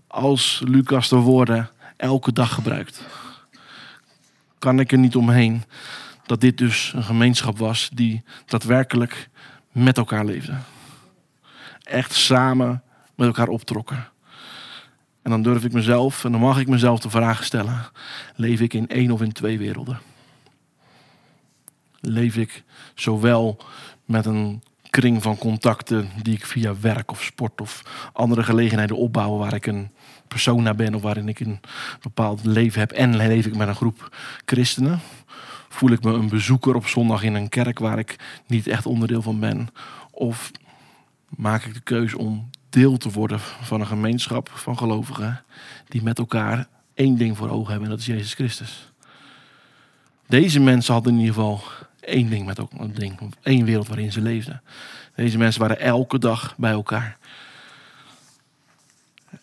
[0.07, 3.03] Als Lucas de woorden elke dag gebruikt,
[4.59, 5.65] kan ik er niet omheen
[6.27, 9.29] dat dit dus een gemeenschap was die daadwerkelijk
[9.73, 10.55] met elkaar leefde.
[11.83, 12.83] Echt samen
[13.15, 14.09] met elkaar optrokken.
[15.23, 17.91] En dan durf ik mezelf, en dan mag ik mezelf de vraag stellen:
[18.35, 20.01] leef ik in één of in twee werelden?
[22.01, 23.65] Leef ik zowel
[24.05, 27.83] met een kring van contacten die ik via werk of sport of
[28.13, 29.91] andere gelegenheden opbouw waar ik een
[30.29, 31.61] persoon naar ben of waarin ik een
[32.01, 35.01] bepaald leven heb en leef ik met een groep christenen?
[35.71, 38.17] voel ik me een bezoeker op zondag in een kerk waar ik
[38.47, 39.69] niet echt onderdeel van ben?
[40.11, 40.51] Of
[41.29, 45.43] maak ik de keuze om deel te worden van een gemeenschap van gelovigen
[45.89, 48.93] die met elkaar één ding voor ogen hebben en dat is Jezus Christus.
[50.27, 51.63] Deze mensen hadden in ieder geval
[52.01, 54.63] één ding met elkaar, een ding, één wereld waarin ze leefden.
[55.15, 57.19] Deze mensen waren elke dag bij elkaar.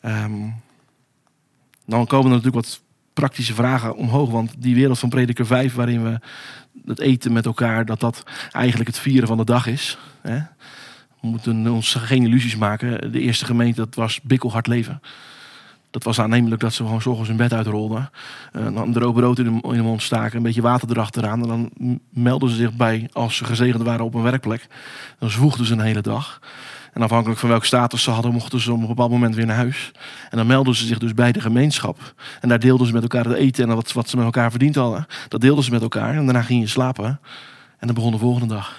[0.01, 0.49] Ehm,
[1.86, 2.82] dan komen er natuurlijk wat
[3.14, 4.30] praktische vragen omhoog.
[4.30, 6.20] Want die wereld van Prediker 5, waarin we
[6.86, 9.97] het eten met elkaar, dat dat eigenlijk het vieren van de dag is.
[10.22, 10.38] Hè?
[11.22, 13.12] We moeten ons geen illusies maken.
[13.12, 15.01] De eerste gemeente, dat was bikkelhard leven.
[15.90, 18.10] Dat was aannemelijk dat ze gewoon zorgens hun bed uitrolden.
[18.54, 21.42] Uh, dan droog brood in de, in de mond staken, een beetje water erachteraan.
[21.42, 24.68] En dan melden ze zich bij als ze gezegend waren op een werkplek.
[25.20, 26.40] Dan zwoegden ze een hele dag.
[26.94, 29.56] En afhankelijk van welke status ze hadden, mochten ze op een bepaald moment weer naar
[29.56, 29.92] huis.
[30.30, 32.14] En dan melden ze zich dus bij de gemeenschap.
[32.42, 34.76] En daar deelden ze met elkaar het eten en wat, wat ze met elkaar verdiend
[34.76, 35.06] hadden.
[35.28, 36.16] Dat deelden ze met elkaar.
[36.16, 37.20] En daarna ging je slapen.
[37.78, 38.76] En dan begon de volgende dag.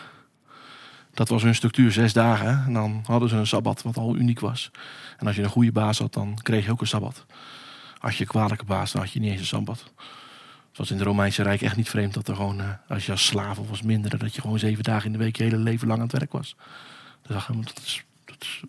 [1.15, 2.63] Dat was hun structuur, zes dagen.
[2.67, 4.71] En dan hadden ze een sabbat, wat al uniek was.
[5.19, 7.27] En als je een goede baas had, dan kreeg je ook een sabbat.
[8.01, 9.85] Als je een kwalijke baas, dan had je niet eens een sabbat.
[10.69, 13.13] Het was in het Romeinse Rijk echt niet vreemd dat er gewoon, eh, als je
[13.13, 15.57] als slaaf of als minder, dat je gewoon zeven dagen in de week je hele
[15.57, 16.57] leven lang aan het werk was.
[17.23, 18.63] Dus dat is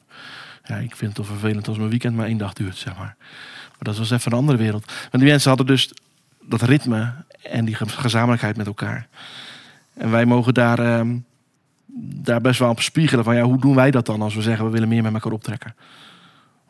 [0.70, 3.16] ja, ik vind het toch vervelend als mijn weekend maar één dag duurt, zeg maar.
[3.70, 4.86] Maar dat was even een andere wereld.
[4.86, 5.94] Maar die mensen hadden dus
[6.42, 9.08] dat ritme en die gezamenlijkheid met elkaar.
[9.94, 11.18] En wij mogen daar, ehm,
[12.02, 14.66] daar best wel op spiegelen van ja, hoe doen wij dat dan als we zeggen
[14.66, 15.76] we willen meer met elkaar optrekken.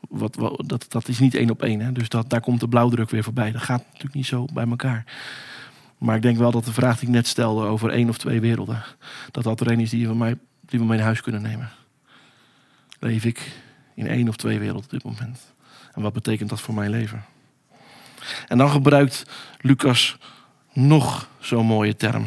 [0.10, 1.80] Wat, wat, dat, dat is niet één op één.
[1.80, 1.92] Hè?
[1.92, 3.52] Dus dat, daar komt de blauwdruk weer voorbij.
[3.52, 5.06] Dat gaat natuurlijk niet zo bij elkaar.
[5.98, 8.42] Maar ik denk wel dat de vraag die ik net stelde over één of twee
[8.42, 8.84] werelden,
[9.32, 11.70] dat dat er één is die we, mij, die we mee naar huis kunnen nemen
[13.00, 13.52] leef ik
[13.96, 15.54] in één of twee werelden op dit moment.
[15.94, 17.26] En wat betekent dat voor mijn leven?
[18.48, 19.26] En dan gebruikt
[19.60, 20.18] Lucas
[20.74, 22.26] nog zo'n mooie term.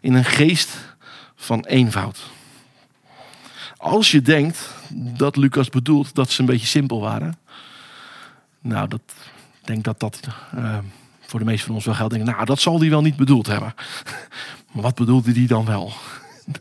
[0.00, 0.96] In een geest
[1.34, 2.30] van eenvoud.
[3.80, 7.38] Als je denkt dat Lucas bedoelt dat ze een beetje simpel waren.
[8.60, 9.00] Nou, dat,
[9.60, 10.20] ik denk dat dat
[10.54, 10.78] uh,
[11.20, 12.16] voor de meesten van ons wel geldt.
[12.16, 13.74] nou, dat zal hij wel niet bedoeld hebben.
[14.72, 15.92] Maar wat bedoelde hij dan wel?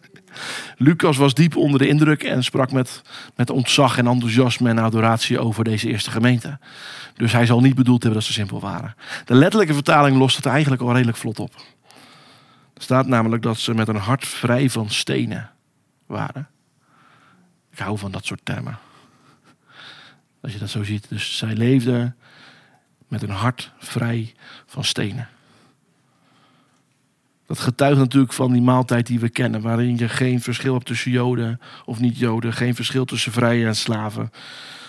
[0.77, 3.01] Lucas was diep onder de indruk en sprak met,
[3.35, 6.59] met ontzag en enthousiasme en adoratie over deze eerste gemeente.
[7.13, 8.95] Dus hij zal niet bedoeld hebben dat ze simpel waren.
[9.25, 11.55] De letterlijke vertaling lost het eigenlijk al redelijk vlot op.
[12.73, 15.51] Er staat namelijk dat ze met een hart vrij van stenen
[16.05, 16.47] waren.
[17.79, 18.77] Ik hou van dat soort termen.
[20.41, 21.09] Als je dat zo ziet.
[21.09, 22.15] Dus zij leefden
[23.07, 24.33] met een hart vrij
[24.65, 25.27] van stenen.
[27.45, 31.11] Dat getuigt natuurlijk van die maaltijd die we kennen, waarin je geen verschil hebt tussen
[31.11, 34.31] Joden of niet-Joden, geen verschil tussen vrije en slaven.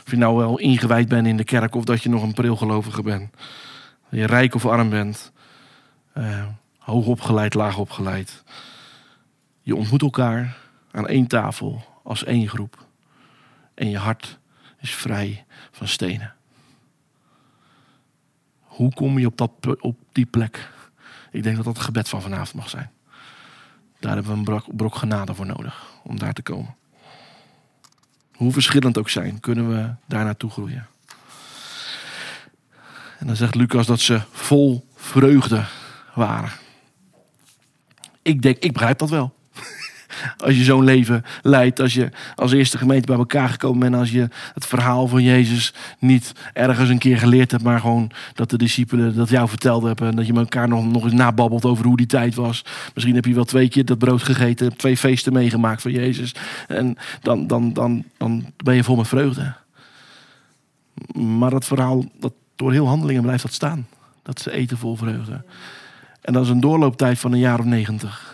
[0.05, 3.03] Of je nou wel ingewijd bent in de kerk of dat je nog een prilgelovige
[3.03, 3.35] bent.
[4.09, 5.33] Je rijk of arm bent,
[6.17, 6.47] uh,
[6.79, 8.43] hoog opgeleid, laag opgeleid.
[9.61, 10.57] Je ontmoet elkaar
[10.91, 12.87] aan één tafel als één groep.
[13.75, 14.39] En je hart
[14.79, 16.35] is vrij van stenen.
[18.61, 20.71] Hoe kom je op, dat, op die plek?
[21.31, 22.91] Ik denk dat dat het gebed van vanavond mag zijn.
[23.99, 26.75] Daar hebben we een brok, genade voor nodig om daar te komen.
[28.35, 30.87] Hoe verschillend ook zijn, kunnen we daar naartoe groeien.
[33.19, 35.65] En dan zegt Lucas dat ze vol vreugde
[36.15, 36.51] waren.
[38.23, 39.35] Ik denk, ik begrijp dat wel.
[40.37, 44.11] Als je zo'n leven leidt, als je als eerste gemeente bij elkaar gekomen bent, als
[44.11, 48.59] je het verhaal van Jezus niet ergens een keer geleerd hebt, maar gewoon dat de
[48.59, 51.85] discipelen dat jou verteld hebben en dat je met elkaar nog, nog eens nababbelt over
[51.85, 52.65] hoe die tijd was.
[52.95, 56.35] Misschien heb je wel twee keer dat brood gegeten, twee feesten meegemaakt van Jezus.
[56.69, 59.55] En dan, dan, dan, dan ben je vol met vreugde.
[61.15, 63.87] Maar dat verhaal, dat, door heel handelingen blijft dat staan.
[64.23, 65.43] Dat ze eten vol vreugde.
[66.21, 68.30] En dat is een doorlooptijd van een jaar of negentig.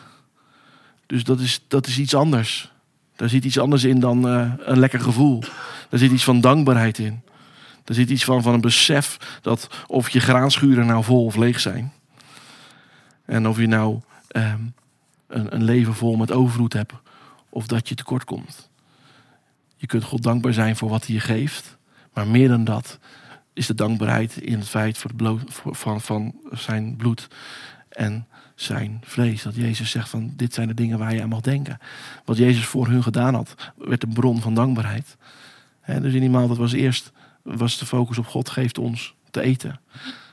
[1.07, 2.72] Dus dat is, dat is iets anders.
[3.16, 5.40] Daar zit iets anders in dan uh, een lekker gevoel.
[5.88, 7.22] Daar zit iets van dankbaarheid in.
[7.84, 11.61] Er zit iets van, van een besef dat of je graanschuren nou vol of leeg
[11.61, 11.92] zijn.
[13.24, 14.00] En of je nou
[14.30, 14.54] uh,
[15.26, 16.92] een, een leven vol met overvloed hebt
[17.48, 18.70] of dat je tekort komt.
[19.76, 21.76] Je kunt God dankbaar zijn voor wat hij je geeft.
[22.12, 22.98] Maar meer dan dat
[23.52, 27.28] is de dankbaarheid in het feit voor het bloed, van, van zijn bloed.
[27.88, 28.26] En
[28.57, 29.42] zijn vlees.
[29.42, 31.78] Dat Jezus zegt van dit zijn de dingen waar je aan mag denken.
[32.24, 35.16] Wat Jezus voor hun gedaan had, werd een bron van dankbaarheid.
[35.86, 39.80] dus in die dat was eerst was de focus op God geeft ons te eten.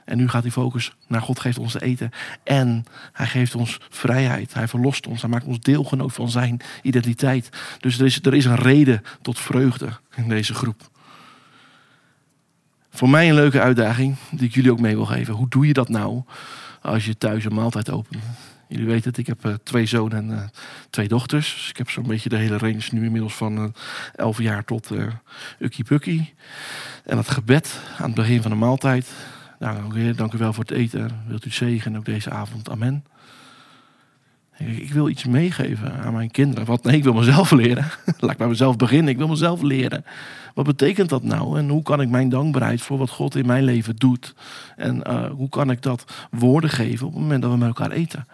[0.05, 2.09] En nu gaat die focus naar God geeft ons te eten.
[2.43, 4.53] En hij geeft ons vrijheid.
[4.53, 5.21] Hij verlost ons.
[5.21, 7.49] Hij maakt ons deelgenoot van zijn identiteit.
[7.79, 10.91] Dus er is, er is een reden tot vreugde in deze groep.
[12.89, 15.33] Voor mij een leuke uitdaging die ik jullie ook mee wil geven.
[15.33, 16.23] Hoe doe je dat nou
[16.83, 18.23] als je thuis een maaltijd opent.
[18.67, 20.47] Jullie weten het, ik heb eh, twee zonen en eh,
[20.89, 21.53] twee dochters.
[21.53, 23.65] Dus ik heb zo'n beetje de hele range nu inmiddels van eh
[24.15, 25.07] 11 jaar tot eh
[25.59, 26.33] ukkie pukkie.
[27.03, 29.11] En het gebed aan het begin van de maaltijd.
[29.59, 31.23] Nou, Heer, dank u wel voor het eten.
[31.27, 32.69] Wilt u zegenen ook deze avond.
[32.69, 33.03] Amen.
[34.57, 36.65] Ik, wil iets meegeven aan mijn kinderen.
[36.65, 36.83] Wat?
[36.83, 37.85] Nee, ik wil mezelf leren.
[38.19, 39.11] Laat ik bij mezelf beginnen.
[39.11, 40.05] Ik wil mezelf leren.
[40.53, 41.57] Wat betekent dat nou?
[41.57, 44.35] En hoe kan ik mijn dankbaarheid voor wat God in mijn leven doet?
[44.75, 47.91] En eh, hoe kan ik dat woorden geven op het moment dat we met elkaar
[47.91, 48.27] eten?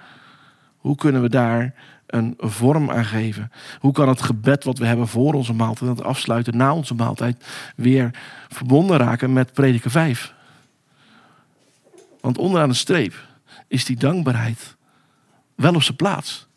[0.78, 1.74] Hoe kunnen we daar
[2.05, 3.51] een vorm aan geven?
[3.80, 7.45] Hoe kan het gebed wat we hebben voor onze maaltijd, dat afsluiten na onze maaltijd,
[7.76, 8.11] weer
[8.47, 10.34] verbonden raken met prediker 5?
[12.22, 13.28] Want onderaan de streep
[13.67, 14.78] is die dankbaarheid
[15.60, 16.47] wel op zijn plaats.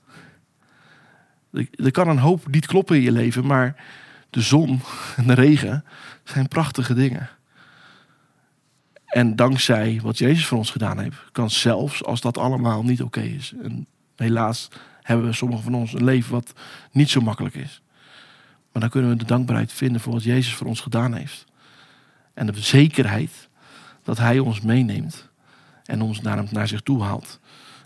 [1.52, 3.84] Er kan een hoop niet kloppen in je leven, maar
[4.30, 4.80] de zon
[5.16, 5.84] en de regen
[6.24, 7.28] zijn prachtige dingen.
[9.06, 13.20] En dankzij wat Jezus voor ons gedaan heeft, kan zelfs als dat allemaal niet oké
[13.20, 13.52] is.
[13.62, 13.86] En
[14.16, 14.68] helaas
[15.02, 16.52] hebben we sommigen van ons een leven wat
[16.90, 17.82] niet zo makkelijk is.
[18.72, 21.44] Maar dan kunnen we de dankbaarheid vinden voor wat Jezus voor ons gedaan heeft.
[22.34, 23.48] En de zekerheid
[24.02, 25.28] dat Hij ons meeneemt
[25.84, 27.40] en ons naar, hem, naar zich toe haalt.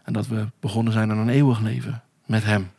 [0.06, 2.70] En dat we begonnen zijn aan een eeuwig leven met Hem.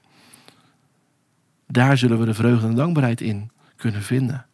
[1.68, 4.46] Daar zullen we de vreugde en dankbaarheid in kunnen vinden.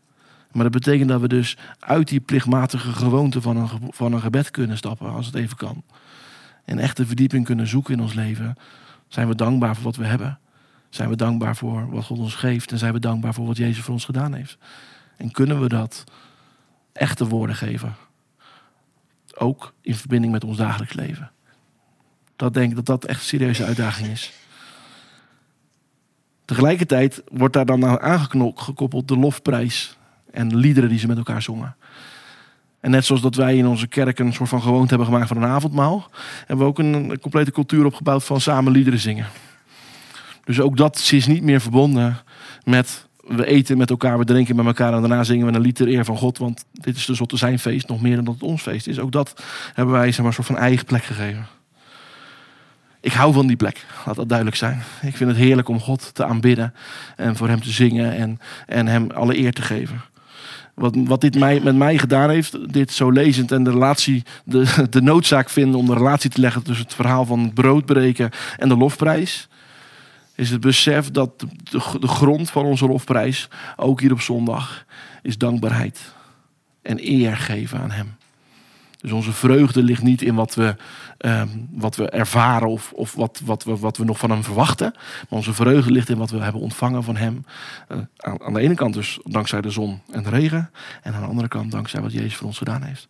[0.52, 4.52] Maar dat betekent dat we dus uit die plichtmatige gewoonte van een, van een gebed
[4.52, 5.84] kunnen stappen, als het even kan.
[6.66, 8.56] En echte verdieping kunnen zoeken in ons leven.
[9.08, 10.40] Zijn we dankbaar voor wat we hebben?
[10.90, 12.72] Zijn we dankbaar voor wat God ons geeft?
[12.72, 14.58] En zijn we dankbaar voor wat Jezus voor ons gedaan heeft?
[15.18, 16.04] En kunnen we dat
[16.92, 17.96] echte woorden geven?
[19.36, 21.33] Ook in verbinding met ons dagelijks leven.
[22.36, 24.32] Dat denk ik dat dat echt een serieuze uitdaging is.
[26.46, 29.98] Tegelijkertijd wordt daar dan aan aangekoppeld de lofprijs
[30.32, 31.76] en de liederen die ze met elkaar zongen.
[32.80, 35.38] En net zoals dat wij in onze kerk een soort van gewoonte hebben gemaakt van
[35.38, 39.28] een avondmaal, hebben we ook een, complete cultuur opgebouwd van samen liederen zingen.
[40.44, 42.18] Dus ook dat is niet meer verbonden
[42.64, 45.76] met we eten met elkaar, we drinken met elkaar en daarna zingen we een lied
[45.76, 48.44] ter eer van God, want dit is tenslotte zijn feest, nog meer dan dat het
[48.44, 49.00] ons feest is.
[49.00, 51.48] Ook dat hebben wij zeg maar, een soort van eigen plek gegeven.
[53.04, 54.84] Ik hou van die plek, laat dat duidelijk zijn.
[55.02, 56.74] Ik vind het heerlijk om God te aanbidden
[57.16, 60.02] en voor Hem te zingen en, en Hem alle eer te geven.
[60.74, 64.88] Wat, wat dit mij, met mij gedaan heeft, dit zo lezend en de relatie, de,
[64.90, 68.30] de noodzaak vinden om de relatie te leggen tussen het verhaal van het brood breken
[68.58, 69.48] en de lofprijs,
[70.36, 71.48] is het besef dat de,
[72.00, 74.86] de grond van onze lofprijs, ook hier op zondag,
[75.22, 76.14] is dankbaarheid
[76.82, 78.16] en eer geven aan Hem.
[79.04, 80.76] Dus onze vreugde ligt niet in wat we,
[81.18, 84.92] ehm, wat we ervaren of, of wat, wat, we, wat we nog van hem verwachten.
[84.94, 87.46] Maar onze vreugde ligt in wat we hebben ontvangen van hem.
[87.88, 90.70] Eh, aan, de ene kant dus dankzij de zon en de regen.
[91.02, 93.08] En aan de andere kant dankzij wat Jezus voor ons gedaan heeft.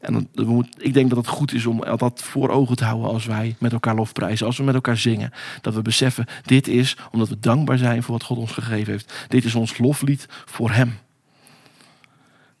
[0.00, 3.10] En we moet, ik denk dat het goed is om dat voor ogen te houden
[3.10, 4.46] als wij met elkaar lofprijzen.
[4.46, 5.32] Als we met elkaar zingen.
[5.60, 9.26] Dat we beseffen, dit is omdat we dankbaar zijn voor wat God ons gegeven heeft.
[9.28, 10.98] Dit is ons loflied voor hem.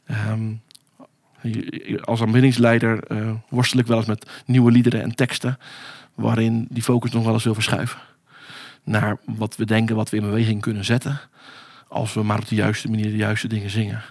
[0.04, 0.52] Ehm,
[2.00, 5.58] als aanbiddingsleider eh, worstel ik wel eens met nieuwe liederen en teksten.
[6.14, 8.00] Waarin die focus nog wel eens wil verschuiven.
[8.84, 11.20] Naar wat we denken, wat we in beweging kunnen zetten.
[11.88, 14.02] Als we maar op de juiste manier de juiste dingen zingen.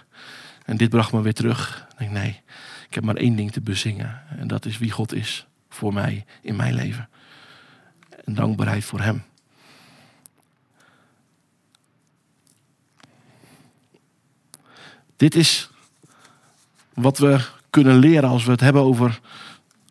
[0.64, 1.86] En dit bracht me weer terug.
[1.90, 2.40] Ik denk, nee,
[2.88, 4.22] ik heb maar één ding te bezingen.
[4.38, 7.08] En dat is wie God is voor mij in mijn leven.
[8.24, 9.22] En dankbaarheid voor Hem.
[15.16, 15.69] Dit is
[17.00, 17.40] wat we
[17.70, 19.20] kunnen leren als we het hebben over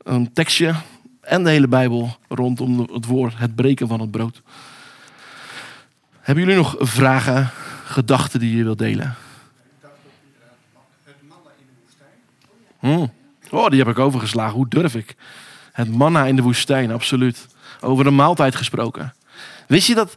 [0.04, 0.76] een tekstje
[1.22, 4.42] en de hele Bijbel rondom het woord, het breken van het brood.
[6.20, 7.50] Hebben jullie nog vragen,
[7.86, 9.16] gedachten die je wilt delen?
[12.80, 13.12] Hmm.
[13.50, 14.56] Oh, die heb ik overgeslagen.
[14.56, 15.16] Hoe durf ik?
[15.72, 17.48] Het manna in de woestijn, absoluut.
[17.82, 19.14] Over een maaltijd gesproken.
[19.68, 20.16] Wist je dat,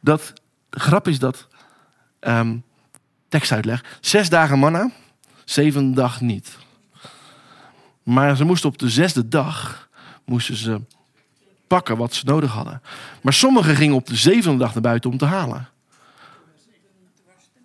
[0.00, 0.32] dat
[0.70, 1.48] de grap is dat,
[2.20, 2.56] ehm,
[3.28, 4.90] tekstuitleg, zes dagen manna,
[5.46, 6.56] zeven dag niet.
[8.02, 9.88] Maar ze moesten op de zesde dag
[10.24, 10.80] moesten ze
[11.66, 12.82] pakken wat ze nodig hadden.
[13.22, 15.68] Maar sommigen gingen op de zevende dag naar buiten om te halen.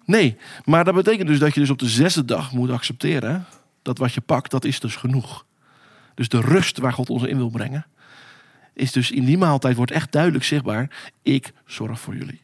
[0.05, 3.45] Nee, maar dat betekent dus dat je dus op de zesde dag moet accepteren
[3.81, 5.45] dat wat je pakt, dat is dus genoeg.
[6.15, 7.85] Dus de rust waar God ons in wil brengen,
[8.73, 12.41] is dus in die maaltijd wordt echt duidelijk zichtbaar: ik zorg voor jullie.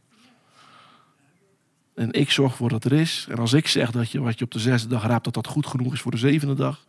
[1.98, 3.26] En ik zorg voor dat er is.
[3.30, 5.48] En als ik zeg dat je wat je op de zesde dag raapt, dat dat
[5.48, 6.84] goed genoeg is voor de zevende dag,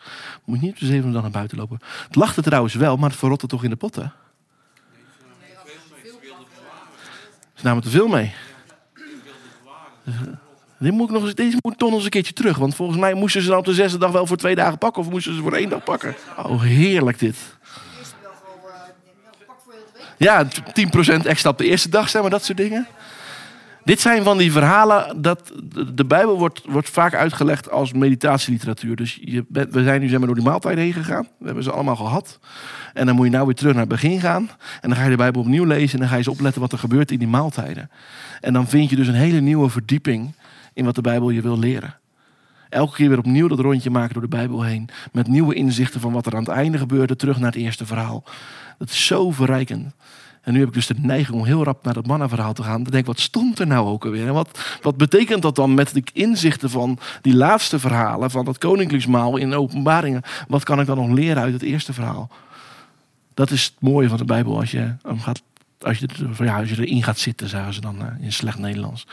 [0.44, 1.78] moet je niet op de zevende dag naar buiten lopen.
[2.06, 4.12] Het lachte trouwens wel, maar het verrotte toch in de potten.
[7.54, 8.34] Ze namen te veel mee.
[10.78, 12.56] Dit moet nog eens, deze moet toch nog eens een keertje terug.
[12.56, 15.02] Want volgens mij moesten ze dan op de zesde dag wel voor twee dagen pakken.
[15.02, 16.14] Of moesten ze voor één dag pakken.
[16.36, 17.36] Oh, heerlijk dit.
[20.16, 20.48] Ja, 10%
[21.24, 22.86] extra op de eerste dag, zeg maar, dat soort dingen.
[23.88, 25.52] Dit zijn van die verhalen dat
[25.94, 28.96] de- Bijbel wordt, wordt vaak uitgelegd als meditatieliteratuur.
[28.96, 31.28] Dus je, we zijn nu zeg maar, door die maaltijden heen gegaan.
[31.38, 32.38] We hebben ze allemaal gehad.
[32.94, 34.50] En dan moet je nou weer terug naar het begin gaan.
[34.80, 36.72] En dan ga je de Bijbel opnieuw lezen en dan ga je eens opletten wat
[36.72, 37.90] er gebeurt in die maaltijden.
[38.40, 40.34] En dan vind je dus een hele nieuwe verdieping
[40.72, 41.94] in wat de Bijbel je wil leren.
[42.68, 44.88] Elke keer weer opnieuw dat rondje maken door de Bijbel heen.
[45.12, 47.16] Met nieuwe inzichten van wat er aan het einde gebeurde.
[47.16, 48.24] Terug naar het eerste verhaal.
[48.78, 49.94] Dat is zo verrijkend.
[50.48, 52.82] En nu heb ik dus de neiging om heel rap naar dat mannenverhaal te gaan.
[52.82, 54.26] Dan denk ik, wat stond er nou ook alweer?
[54.26, 58.30] En wat, wat betekent dat dan met de inzichten van die laatste verhalen...
[58.30, 60.22] van dat koninklijksmaal in openbaringen?
[60.46, 62.30] Wat kan ik dan nog leren uit het eerste verhaal?
[63.34, 65.42] Dat is het mooie van de Bijbel als je gaat...
[65.80, 66.08] Als je,
[66.38, 69.06] ja, als je erin gaat zitten, zeggen ze dan eh, in slecht Nederlands.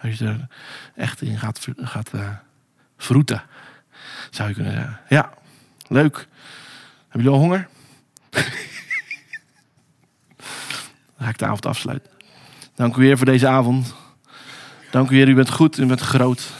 [0.00, 0.46] Als je er
[0.94, 2.28] echt in gaat, gaat eh,
[2.96, 3.42] vroeten,
[4.30, 5.00] zou je kunnen zeggen.
[5.08, 5.32] Ja,
[5.88, 6.28] leuk.
[7.08, 7.68] Hebben jullie al honger?
[11.16, 12.10] Dan ga ik de avond afsluiten.
[12.74, 13.94] Dank u weer voor deze avond.
[14.90, 16.50] Dank u weer, u bent goed, u bent groot.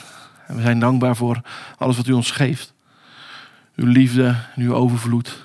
[0.46, 1.40] En we zijn dankbaar voor
[1.76, 2.74] alles wat u ons geeft.
[3.74, 5.42] Uw liefde, uw overvloed.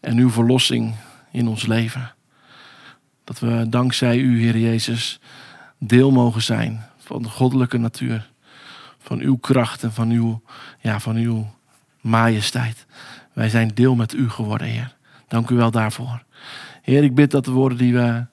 [0.00, 0.94] En uw verlossing
[1.30, 2.14] in ons leven.
[3.24, 5.20] Dat we dankzij u, Heer Jezus,
[5.78, 8.30] deel mogen zijn van de goddelijke natuur.
[8.98, 10.42] Van uw kracht en van uw,
[10.80, 11.54] ja, van uw
[12.00, 12.86] majesteit.
[13.32, 14.96] Wij zijn deel met u geworden, Heer.
[15.28, 16.22] Dank u wel daarvoor.
[16.90, 18.24] Heer, ik bid dat de woorden die, we,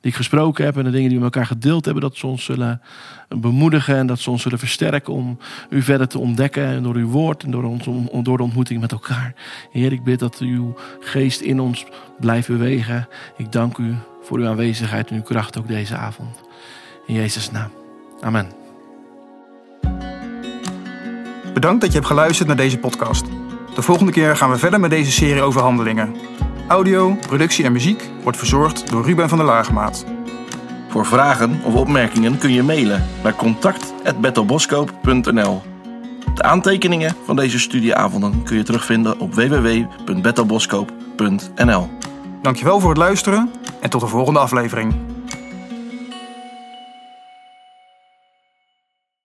[0.00, 2.26] die ik gesproken heb en de dingen die we met elkaar gedeeld hebben, dat ze
[2.26, 2.80] ons zullen
[3.28, 5.38] bemoedigen en dat ze ons zullen versterken om
[5.70, 7.84] u verder te ontdekken en door uw woord en door, ons,
[8.22, 9.34] door de ontmoeting met elkaar.
[9.72, 11.86] Heer, ik bid dat uw geest in ons
[12.20, 13.08] blijft bewegen.
[13.36, 16.40] Ik dank u voor uw aanwezigheid en uw kracht ook deze avond.
[17.06, 17.70] In Jezus' naam.
[18.20, 18.46] Amen.
[21.54, 23.24] Bedankt dat je hebt geluisterd naar deze podcast.
[23.74, 26.14] De volgende keer gaan we verder met deze serie over handelingen.
[26.68, 30.04] Audio, productie en muziek wordt verzorgd door Ruben van der Laagmaat.
[30.88, 35.62] Voor vragen of opmerkingen kun je mailen naar contact.bethelboskoop.nl
[36.34, 41.88] De aantekeningen van deze studieavonden kun je terugvinden op www.bethelboskoop.nl
[42.42, 44.94] Dankjewel voor het luisteren en tot de volgende aflevering.